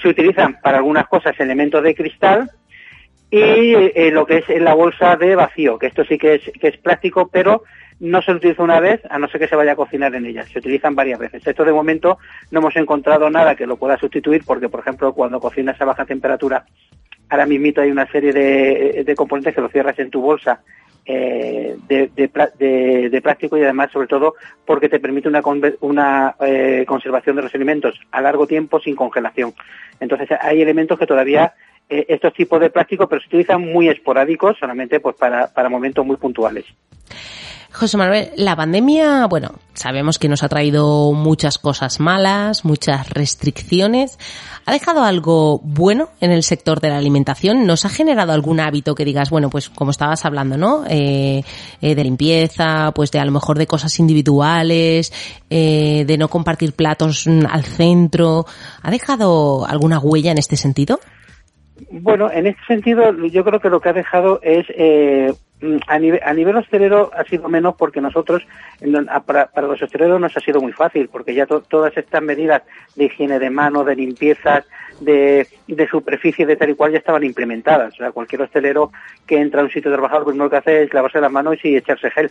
[0.00, 2.50] Se utilizan para algunas cosas elementos de cristal,
[3.30, 6.68] y eh, lo que es la bolsa de vacío, que esto sí que es, que
[6.68, 7.64] es plástico, pero
[7.98, 10.44] no se utiliza una vez, a no ser que se vaya a cocinar en ella.
[10.44, 11.46] Se utilizan varias veces.
[11.46, 12.18] Esto de momento
[12.50, 16.04] no hemos encontrado nada que lo pueda sustituir, porque, por ejemplo, cuando cocinas a baja
[16.04, 16.66] temperatura,
[17.28, 20.60] ahora mismo hay una serie de, de componentes que lo cierras en tu bolsa
[21.08, 25.40] eh, de, de, de, plástico y además, sobre todo, porque te permite una,
[25.80, 29.54] una eh, conservación de los alimentos a largo tiempo sin congelación.
[30.00, 31.54] Entonces, hay elementos que todavía
[31.88, 36.04] eh, estos tipos de plástico, pero se utilizan muy esporádicos, solamente pues para, para momentos
[36.04, 36.64] muy puntuales.
[37.70, 44.18] José Manuel, la pandemia, bueno, sabemos que nos ha traído muchas cosas malas, muchas restricciones.
[44.64, 47.66] ¿Ha dejado algo bueno en el sector de la alimentación?
[47.66, 50.84] ¿Nos ha generado algún hábito que digas, bueno, pues como estabas hablando, ¿no?
[50.88, 51.44] Eh,
[51.82, 55.12] eh, de limpieza, pues de a lo mejor de cosas individuales,
[55.50, 58.46] de no compartir platos mm, al centro.
[58.82, 60.98] ¿Ha dejado alguna huella en este sentido?
[61.90, 65.32] Bueno, en este sentido, yo creo que lo que ha dejado es eh,
[65.86, 68.42] a, nivel, a nivel hostelero ha sido menos porque nosotros,
[69.24, 72.62] para, los hosteleros nos ha sido muy fácil, porque ya todas estas medidas
[72.96, 74.64] de higiene de mano, de limpieza,
[75.00, 75.46] de,
[75.88, 77.94] superficie, de tal y cual ya estaban implementadas.
[77.94, 78.90] O sea, cualquier hostelero
[79.26, 81.56] que entra a un sitio de trabajo, lo primero que hace es lavarse las manos
[81.62, 82.30] y echarse gel.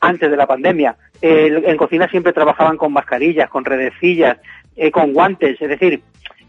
[0.00, 4.38] Antes de la pandemia, en cocina siempre trabajaban con mascarillas, con redecillas,
[4.74, 6.02] eh, con guantes, es decir,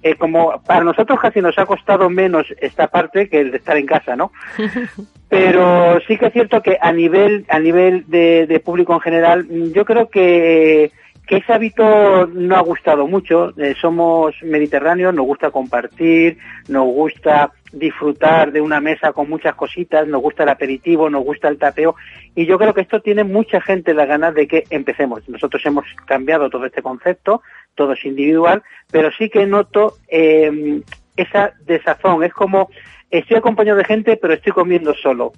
[0.04, 3.78] eh, como para nosotros casi nos ha costado menos esta parte que el de estar
[3.78, 4.32] en casa, ¿no?
[5.30, 9.86] Pero sí que es cierto que a nivel a nivel de, público en general, yo
[9.86, 10.92] creo que
[11.26, 13.54] que ese hábito no ha gustado mucho.
[13.58, 16.38] Eh, somos mediterráneos, nos gusta compartir,
[16.68, 21.48] nos gusta disfrutar de una mesa con muchas cositas, nos gusta el aperitivo, nos gusta
[21.48, 21.96] el tapeo
[22.36, 25.28] y yo creo que esto tiene mucha gente la ganas de que empecemos.
[25.28, 27.42] Nosotros hemos cambiado todo este concepto,
[27.76, 30.82] todo es individual, pero sí que noto eh,
[31.16, 32.24] esa desazón.
[32.24, 32.70] Es como
[33.10, 35.34] estoy acompañado de gente, pero estoy comiendo solo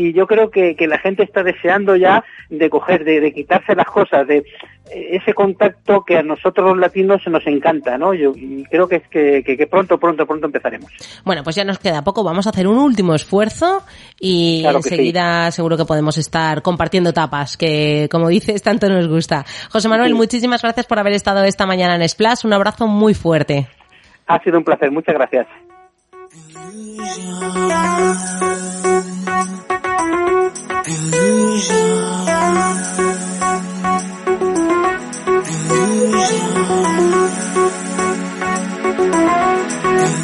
[0.00, 3.74] y yo creo que, que, la gente está deseando ya de coger, de, de quitarse
[3.74, 4.44] las cosas, de
[4.90, 8.14] ese contacto que a nosotros los latinos nos encanta, ¿no?
[8.14, 10.90] Yo y creo que es que, que, pronto, pronto, pronto empezaremos.
[11.22, 12.24] Bueno, pues ya nos queda poco.
[12.24, 13.82] Vamos a hacer un último esfuerzo
[14.18, 19.44] y enseguida seguro que podemos estar compartiendo tapas, que como dices, tanto nos gusta.
[19.70, 22.46] José Manuel, muchísimas gracias por haber estado esta mañana en Splash.
[22.46, 23.68] Un abrazo muy fuerte.
[24.26, 24.90] Ha sido un placer.
[24.90, 25.46] Muchas gracias.
[30.86, 32.26] illusion,
[35.46, 36.40] illusion,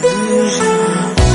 [0.04, 1.25] illusion.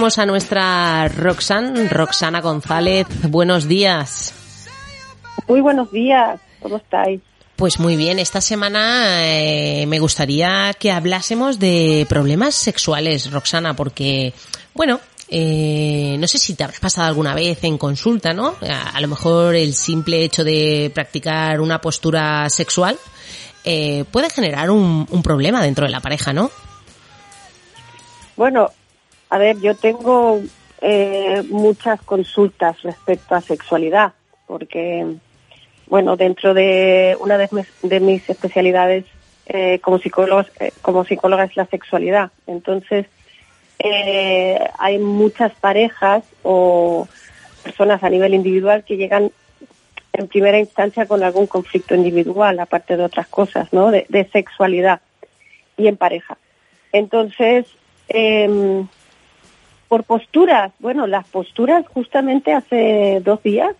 [0.00, 3.06] Tenemos a nuestra Roxana, Roxana González.
[3.28, 4.32] Buenos días.
[5.46, 6.40] Muy buenos días.
[6.62, 7.20] ¿Cómo estáis?
[7.54, 14.32] Pues muy bien, esta semana eh, me gustaría que hablásemos de problemas sexuales, Roxana, porque,
[14.72, 18.54] bueno, eh, no sé si te habrás pasado alguna vez en consulta, ¿no?
[18.62, 22.96] A, lo mejor el simple hecho de practicar una postura sexual
[23.64, 26.50] eh, puede generar un, un problema dentro de la pareja, ¿no?
[28.34, 28.70] Bueno,
[29.30, 30.40] a ver, yo tengo
[30.80, 34.12] eh, muchas consultas respecto a sexualidad,
[34.46, 35.06] porque,
[35.86, 39.04] bueno, dentro de una de mis, especialidades
[39.46, 42.32] eh, como, psicóloga, eh, como psicóloga es la sexualidad.
[42.46, 43.06] Entonces,
[44.78, 47.08] hay muchas parejas o
[47.62, 49.32] personas a nivel individual que llegan
[50.12, 53.90] en primera instancia con algún conflicto individual, aparte de otras cosas, ¿no?
[53.90, 55.00] De, sexualidad
[55.76, 56.36] y en pareja.
[56.92, 57.66] Entonces,
[58.08, 58.84] eh,
[59.90, 63.74] por posturas, bueno, las posturas justamente hace dos días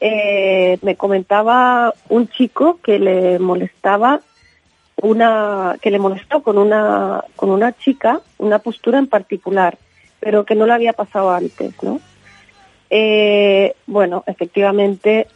[0.00, 4.20] eh, me comentaba un chico que le molestaba
[4.96, 9.78] una que le molestó con una con una chica una postura en particular
[10.18, 12.00] pero que no le había pasado antes no
[12.90, 15.28] eh, bueno efectivamente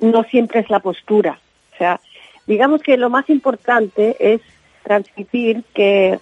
[0.00, 1.38] no siempre es la postura.
[1.74, 2.00] O sea
[2.46, 4.40] digamos que lo más importante es
[4.82, 6.18] transmitir que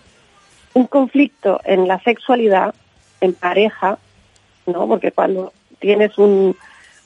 [0.77, 2.75] un conflicto en la sexualidad,
[3.23, 3.97] en pareja,
[4.67, 4.87] ¿no?
[4.87, 6.55] Porque cuando tienes un,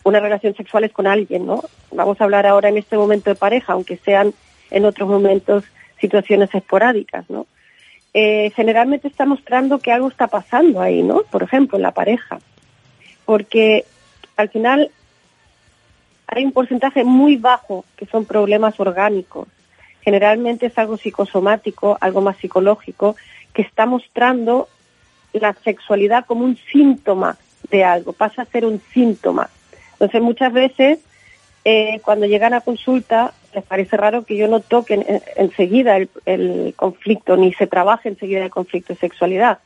[0.02, 1.62] una relación sexual es con alguien, ¿no?
[1.92, 4.34] Vamos a hablar ahora en este momento de pareja, aunque sean
[4.72, 5.62] en otros momentos
[6.00, 7.46] situaciones esporádicas, ¿no?
[8.12, 11.22] Eh, generalmente está mostrando que algo está pasando ahí, ¿no?
[11.30, 12.40] Por ejemplo, en la pareja.
[13.24, 13.84] Porque
[14.36, 14.90] al final
[16.26, 19.46] hay un porcentaje muy bajo que son problemas orgánicos.
[20.00, 23.14] Generalmente es algo psicosomático, algo más psicológico,
[23.52, 24.68] que está mostrando
[25.32, 27.36] la sexualidad como un síntoma
[27.70, 29.50] de algo, pasa a ser un síntoma.
[29.92, 30.98] Entonces muchas veces
[31.64, 37.36] eh, cuando llegan a consulta les parece raro que yo no toque enseguida el, conflicto
[37.36, 39.58] ni se trabaje enseguida el conflicto de sexualidad.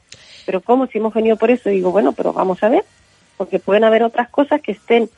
[0.46, 1.68] Pero ¿cómo si hemos venido por eso?
[1.68, 2.84] digo, bueno, pero vamos a ver,
[3.36, 5.10] porque pueden haber otras cosas que estén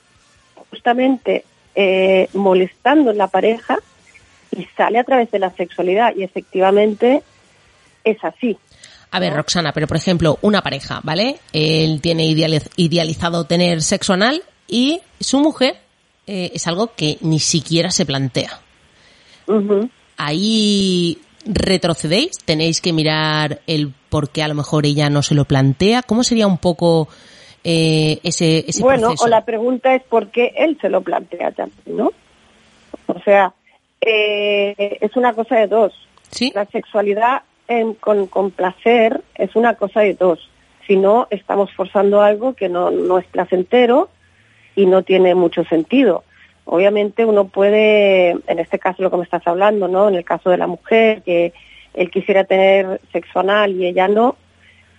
[0.71, 1.45] justamente
[1.75, 3.79] eh, molestando en la pareja
[4.51, 7.23] y sale a través de la sexualidad y efectivamente
[8.07, 8.57] es así.
[9.11, 11.37] A ver, Roxana, pero por ejemplo, una pareja, ¿vale?
[11.53, 15.77] Él tiene idealizado tener sexo anal y su mujer
[16.27, 18.61] eh, es algo que ni siquiera se plantea.
[20.17, 25.45] Ahí retrocedéis, tenéis que mirar el por qué a lo mejor ella no se lo
[25.45, 26.03] plantea.
[26.03, 27.09] ¿Cómo sería un poco
[27.63, 31.97] eh, ese, ese bueno, o la pregunta es por qué él se lo plantea también,
[31.97, 32.13] ¿no?
[33.07, 33.55] O sea,
[34.01, 35.93] eh, es una cosa de dos.
[36.31, 36.53] ¿Sí?
[36.55, 37.43] La sexualidad
[38.01, 40.51] con, con placer es una cosa de dos.
[40.87, 44.09] Si no, estamos forzando algo que no, no es placentero
[44.77, 46.23] y no tiene mucho sentido.
[46.65, 50.09] Obviamente uno puede, en este caso lo que me estás hablando, ¿no?
[50.09, 51.53] En el caso de la mujer, que
[51.95, 54.37] él quisiera tener sexo anal y ella no,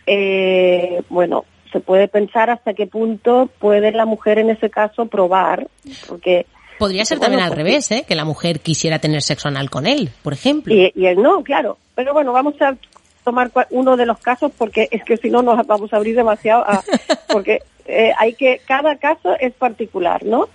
[0.06, 5.68] eh, bueno, se puede pensar hasta qué punto puede la mujer en ese caso probar,
[6.08, 6.46] porque...
[6.80, 8.06] Podría ser también al revés, ¿eh?
[8.08, 10.74] Que la mujer quisiera tener sexo anal con él, por ejemplo.
[10.74, 11.78] Y, y él no, claro.
[11.98, 12.78] Pero bueno, vamos a
[13.24, 16.64] tomar uno de los casos porque es que si no nos vamos a abrir demasiado
[16.64, 16.84] a,
[17.34, 20.48] porque eh, hay que cada caso es particular, ¿no?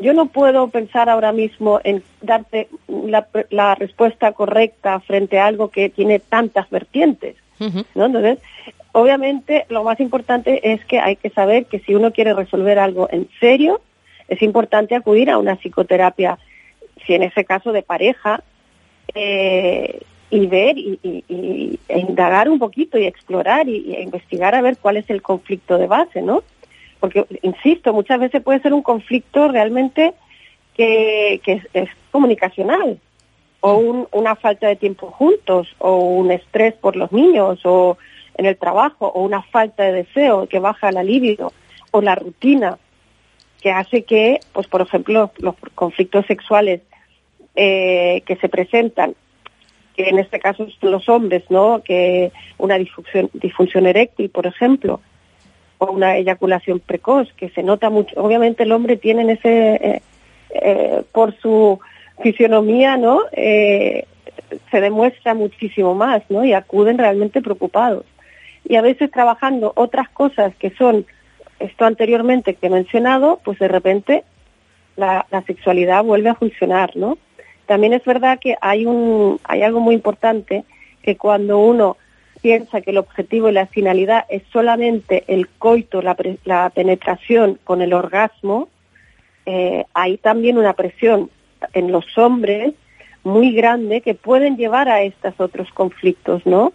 [0.00, 5.88] Yo no puedo pensar ahora mismo en darte la, respuesta correcta frente a algo que
[5.88, 7.36] tiene tantas vertientes,
[7.94, 8.06] ¿no?
[8.06, 8.38] Entonces,
[8.90, 13.08] obviamente lo más importante es que hay que saber que si uno quiere resolver algo
[13.12, 13.80] en serio,
[14.26, 16.38] es importante acudir a una psicoterapia,
[17.06, 18.42] si en ese caso de pareja,
[19.14, 20.00] eh,
[20.30, 24.98] y ver y, e indagar un poquito y explorar y, e investigar a ver cuál
[24.98, 26.42] es el conflicto de base, ¿no?
[27.00, 30.14] Porque, insisto, muchas veces puede ser un conflicto realmente
[30.74, 32.98] que, es, comunicacional,
[33.60, 37.98] o una falta de tiempo juntos, o un estrés por los niños, o
[38.36, 41.52] en el trabajo, o una falta de deseo que baja la libido,
[41.90, 42.78] o la rutina,
[43.60, 46.82] que hace que, pues por ejemplo, los conflictos sexuales
[47.56, 49.16] eh, que se presentan
[49.98, 51.82] que en este caso los hombres, ¿no?
[51.84, 55.00] Que una disfunción, eréctil, por ejemplo,
[55.78, 58.14] o una eyaculación precoz, que se nota mucho.
[58.16, 60.02] Obviamente el hombre tiene ese, eh,
[60.50, 61.80] eh, por su
[62.22, 63.22] fisionomía, ¿no?
[63.32, 64.04] Eh,
[64.70, 66.44] se demuestra muchísimo más, ¿no?
[66.44, 68.04] Y acuden realmente preocupados.
[68.68, 71.06] Y a veces trabajando otras cosas que son
[71.58, 74.22] esto anteriormente que he mencionado, pues de repente
[74.94, 77.18] la, la sexualidad vuelve a funcionar, ¿no?
[77.68, 80.64] También es verdad que hay, un, hay algo muy importante,
[81.02, 81.98] que cuando uno
[82.40, 86.16] piensa que el objetivo y la finalidad es solamente el coito, la,
[86.70, 88.70] penetración con el orgasmo,
[89.44, 91.28] eh, hay también una presión
[91.74, 92.72] en los hombres
[93.22, 96.72] muy grande que pueden llevar a estos otros conflictos, ¿no?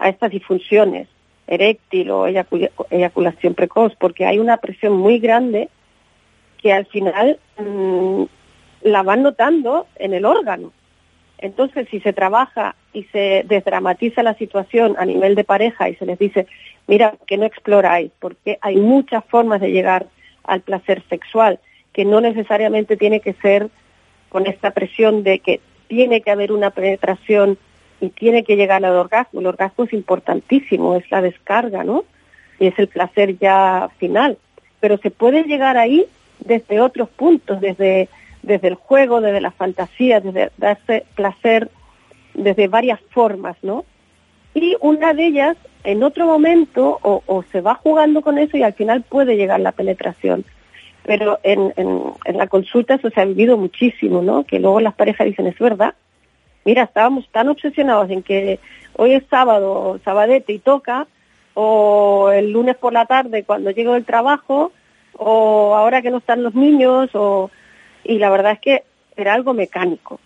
[0.00, 1.06] A estas disfunciones
[1.46, 5.68] eréctil o eyaculación precoz, porque hay una presión muy grande
[6.58, 8.24] que al final mm,
[8.82, 10.72] la van notando en el órgano.
[11.38, 16.06] Entonces, si se trabaja y se desdramatiza la situación a nivel de pareja y se
[16.06, 16.46] les dice,
[16.86, 20.06] mira, que no exploráis, porque hay muchas formas de llegar
[20.44, 21.58] al placer sexual,
[21.92, 23.68] que no necesariamente tiene que ser
[24.28, 27.58] con esta presión de que tiene que haber una penetración
[28.00, 29.40] y tiene que llegar al orgasmo.
[29.40, 32.04] El orgasmo es importantísimo, es la descarga, ¿no?
[32.58, 34.38] Y es el placer ya final.
[34.80, 36.06] Pero se puede llegar ahí
[36.40, 38.08] desde otros puntos, desde
[38.42, 41.70] desde el juego, desde la fantasía, desde darse placer,
[42.34, 43.84] desde varias formas, ¿no?
[44.54, 48.74] Y una de ellas, en otro momento, o, se va jugando con eso y al
[48.74, 50.44] final puede llegar la penetración.
[51.04, 54.44] Pero en, en, la consulta eso se ha vivido muchísimo, ¿no?
[54.44, 55.94] Que luego las parejas dicen, es verdad,
[56.64, 58.60] mira, estábamos tan obsesionados en que
[58.94, 61.06] hoy es sábado, sabadete y toca,
[61.54, 64.72] o el lunes por la tarde cuando llego del trabajo,
[65.14, 67.50] o ahora que no están los niños, o
[68.04, 68.82] y la verdad es que
[69.16, 70.20] era algo mecánico.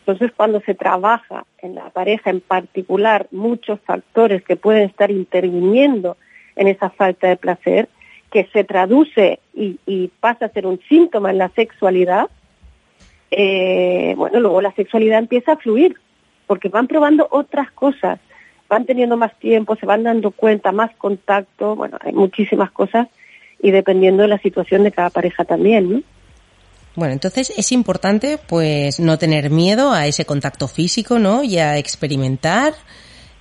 [0.00, 6.16] Entonces, cuando se trabaja en la pareja en particular muchos factores que pueden estar interviniendo
[6.54, 7.88] en esa falta de placer,
[8.30, 12.28] que se traduce y, pasa a ser un síntoma en la sexualidad,
[13.30, 15.96] eh, bueno, luego la sexualidad empieza a fluir,
[16.46, 18.20] porque van probando otras cosas,
[18.68, 23.08] van teniendo más tiempo, se van dando cuenta, más contacto, bueno, hay muchísimas cosas
[23.60, 26.02] y dependiendo de la situación de cada pareja también, ¿no?
[26.96, 31.44] Bueno, entonces es importante pues no tener miedo a ese contacto físico, ¿no?
[31.44, 32.74] Y a experimentar,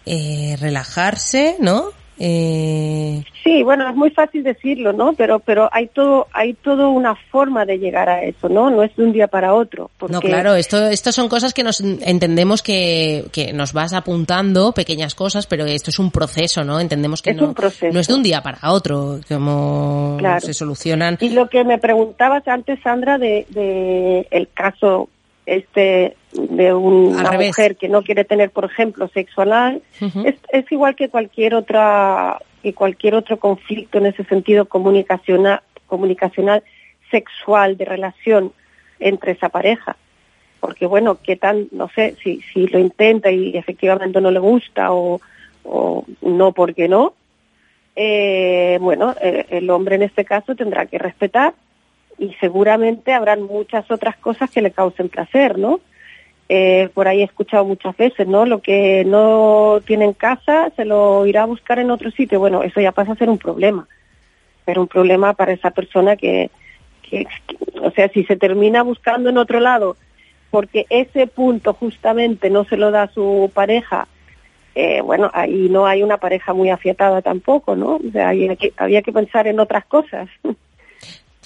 [0.05, 1.91] eh, relajarse, ¿no?
[2.17, 3.23] Eh...
[3.43, 5.13] Sí, bueno, es muy fácil decirlo, ¿no?
[5.13, 8.69] Pero, pero hay todo, hay todo una forma de llegar a eso, ¿no?
[8.69, 9.91] No es de un día para otro.
[10.09, 15.13] No, claro, esto, esto son cosas que nos entendemos que, que nos vas apuntando, pequeñas
[15.13, 16.79] cosas, pero esto es un proceso, ¿no?
[16.79, 17.53] Entendemos que no,
[17.91, 21.17] no es de un día para otro, como se solucionan.
[21.21, 25.09] Y lo que me preguntabas antes, Sandra, de, de el caso
[25.45, 30.95] este de una mujer que no quiere tener, por ejemplo, sexo anal, es, es, igual
[30.95, 36.63] que cualquier otra que cualquier otro conflicto en ese sentido comunicacional, comunicacional
[37.11, 38.53] sexual de relación
[38.99, 39.97] entre esa pareja.
[40.59, 44.91] Porque bueno, qué tan, no sé, si, si lo intenta y efectivamente no le gusta
[44.93, 45.21] o,
[45.63, 47.13] o no porque no,
[47.95, 51.53] eh, bueno, eh, el hombre en este caso tendrá que respetar
[52.17, 55.79] y seguramente habrán muchas otras cosas que le causen placer, ¿no?
[56.47, 58.45] Eh, por ahí he escuchado muchas veces, ¿no?
[58.45, 62.39] Lo que no tiene en casa se lo irá a buscar en otro sitio.
[62.39, 63.87] Bueno, eso ya pasa a ser un problema,
[64.63, 66.51] pero un problema para esa persona que,
[67.81, 69.97] o sea, si se termina buscando en otro lado
[70.55, 74.07] porque ese punto justamente no se lo da a su pareja,
[74.73, 77.95] eh, bueno, ahí no hay una pareja muy afiatada tampoco, ¿no?
[77.95, 80.29] O sea, había que, había que pensar en otras cosas.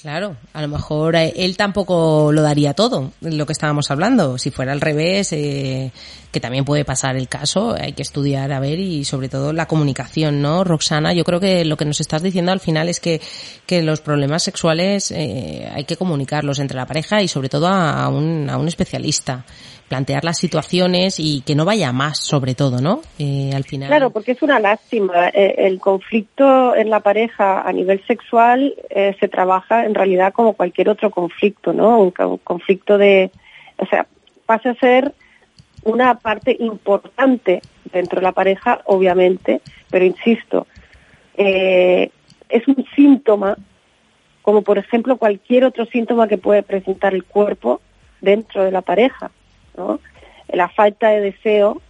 [0.01, 4.37] Claro, a lo mejor eh, él tampoco lo daría todo, lo que estábamos hablando.
[4.37, 5.91] Si fuera al revés, eh,
[6.31, 9.67] que también puede pasar el caso, hay que estudiar a ver y sobre todo la
[9.67, 10.63] comunicación, ¿no?
[10.63, 13.19] Roxana, yo creo que lo que nos estás diciendo al final es que,
[13.65, 18.07] que los problemas sexuales eh, hay que comunicarlos entre la pareja y sobre todo a
[18.07, 19.43] un, a un especialista
[19.89, 23.01] plantear las situaciones y que no vaya más, sobre todo, ¿no?
[23.17, 23.89] Eh, al final.
[23.89, 25.29] Claro, porque es una lástima.
[25.29, 30.53] Eh, el conflicto en la pareja a nivel sexual eh, se trabaja en realidad como
[30.53, 31.99] cualquier otro conflicto, ¿no?
[31.99, 33.31] Un, conflicto de,
[33.77, 34.05] o sea,
[34.45, 35.13] pasa a ser
[35.83, 37.61] una parte importante
[37.91, 40.67] dentro de la pareja, obviamente, pero insisto,
[41.35, 43.57] es un síntoma,
[44.41, 47.81] como por ejemplo cualquier otro síntoma que puede presentar el cuerpo
[48.21, 49.31] dentro de la pareja.
[50.51, 51.81] La falta de deseo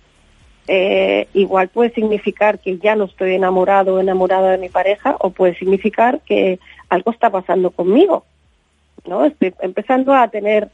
[0.68, 5.32] eh, igual puede significar que ya no estoy enamorado o enamorada de mi pareja o
[5.32, 6.60] puede significar que
[6.90, 8.24] algo está pasando conmigo,
[9.08, 9.26] ¿no?
[9.26, 10.70] Estoy empezando a tener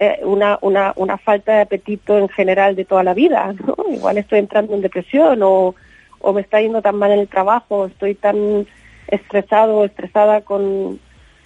[0.00, 3.74] eh, una, una, una falta de apetito en general de toda la vida, ¿no?
[3.90, 5.74] Igual estoy entrando en depresión o,
[6.20, 8.66] o me está yendo tan mal en el trabajo, estoy tan
[9.08, 11.00] estresado o estresada con,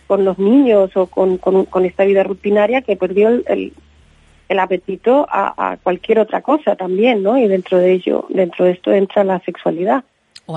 [0.07, 3.73] con los niños o con, con, esta vida rutinaria que perdió el, el
[4.59, 7.39] apetito a, cualquier otra cosa también, ¿no?
[7.39, 10.05] Y dentro de ello, dentro de esto entra la sexualidad.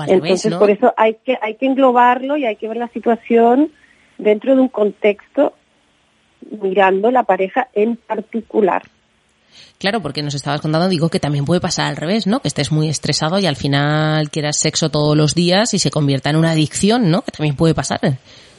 [0.08, 3.70] Entonces, por eso hay que, hay que englobarlo y hay que ver la situación
[4.18, 5.54] dentro de un contexto
[6.60, 8.82] mirando la pareja en particular.
[9.78, 12.40] Claro, porque nos estabas contando, digo que también puede pasar al revés, ¿no?
[12.40, 16.30] Que estés muy estresado y al final quieras sexo todos los días y se convierta
[16.30, 17.22] en una adicción, ¿no?
[17.22, 18.00] Que también puede pasar.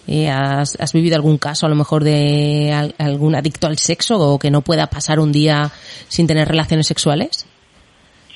[0.08, 4.40] Eh, ¿has, ¿has, vivido algún caso a lo mejor de algún adicto al sexo o
[4.40, 5.70] que no pueda pasar un día
[6.08, 7.46] sin tener relaciones sexuales?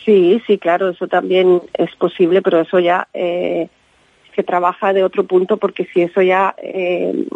[0.05, 3.69] Sí, sí, claro, eso también es posible, pero eso ya eh,
[4.35, 7.27] se trabaja de otro punto porque si eso ya eh,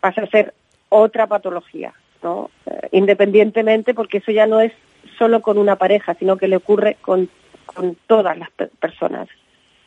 [0.00, 0.52] pasa a ser
[0.90, 2.50] otra patología, ¿no?
[2.66, 4.72] Eh, independientemente porque eso ya no es
[5.18, 7.30] solo con una pareja, sino que le ocurre con,
[7.64, 9.28] con todas las personas,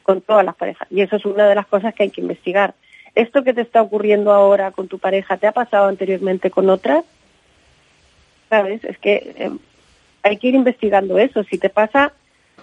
[0.01, 0.87] con todas las parejas.
[0.89, 2.73] Y eso es una de las cosas que hay que investigar
[3.15, 7.05] ¿Esto que te está ocurriendo ahora con tu pareja te ha pasado anteriormente con otras?
[8.49, 8.83] ¿Sabes?
[8.83, 9.51] Es que eh,
[10.23, 11.43] hay que ir investigando eso.
[11.43, 12.13] Si te pasa,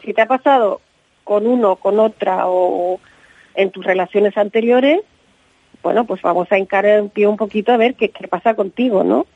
[0.05, 0.80] si te ha pasado
[1.22, 3.01] con uno, con otra o
[3.55, 5.01] en tus relaciones anteriores,
[5.82, 9.05] bueno, pues vamos a encarar un pie un poquito a ver qué, qué pasa contigo,
[9.05, 9.26] ¿no?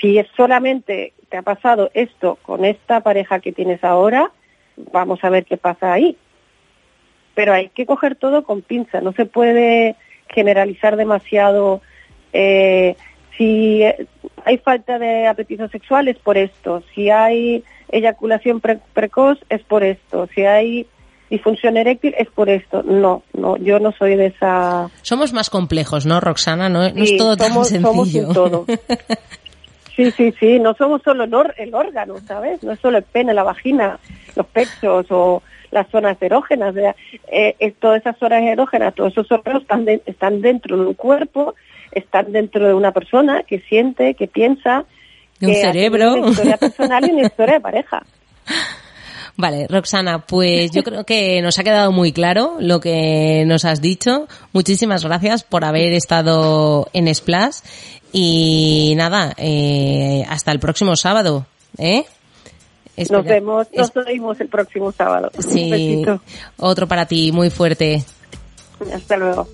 [0.00, 4.30] Si es solamente te ha pasado esto con esta pareja que tienes ahora,
[4.92, 6.16] vamos a ver qué pasa ahí.
[7.34, 9.96] Pero hay que coger todo con pinza, no se puede
[10.32, 11.82] generalizar demasiado.
[12.32, 12.96] Eh,
[13.36, 13.82] si
[14.44, 20.28] hay falta de apetito sexual es por esto, si hay eyaculación precoz es por esto,
[20.34, 20.86] si hay
[21.30, 22.82] disfunción eréctil es por esto.
[22.82, 24.90] No, no, yo no soy de esa.
[25.02, 26.68] Somos más complejos, ¿no, Roxana?
[26.68, 28.32] No, es todo tan sencillo.
[28.32, 28.66] Somos todo.
[29.96, 32.62] Sí, sí, sí, no somos solo el, órgano, ¿sabes?
[32.62, 33.98] No es solo el pene, la vagina,
[34.34, 36.74] los pechos o las zonas erógenas.
[37.30, 41.54] Eh, todas esas zonas erógenas, todos esos órganos están, están dentro de un cuerpo,
[41.92, 44.84] están dentro de una persona que siente, que piensa.
[45.40, 46.14] un cerebro.
[46.14, 48.02] Una historia personal y una historia de pareja.
[49.36, 53.80] Vale, Roxana, pues yo creo que nos ha quedado muy claro lo que nos has
[53.80, 54.28] dicho.
[54.52, 57.60] Muchísimas gracias por haber estado en Splash
[58.12, 61.46] y nada, eh, hasta el próximo sábado,
[61.78, 62.04] ¿eh?
[63.10, 65.30] Nos vemos, nos vemos el próximo sábado.
[65.38, 66.04] Sí,
[66.58, 68.04] otro para ti, muy fuerte.
[68.92, 69.46] Hasta luego.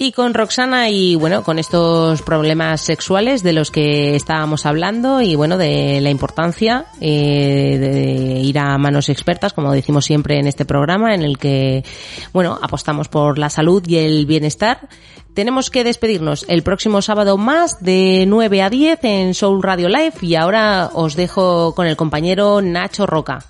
[0.00, 5.34] Y con Roxana y bueno, con estos problemas sexuales de los que estábamos hablando y
[5.34, 10.64] bueno, de la importancia eh, de ir a manos expertas, como decimos siempre en este
[10.64, 11.84] programa, en el que
[12.32, 14.88] bueno, apostamos por la salud y el bienestar.
[15.34, 20.14] Tenemos que despedirnos el próximo sábado más de 9 a 10 en Soul Radio Live
[20.20, 23.40] y ahora os dejo con el compañero Nacho Roca.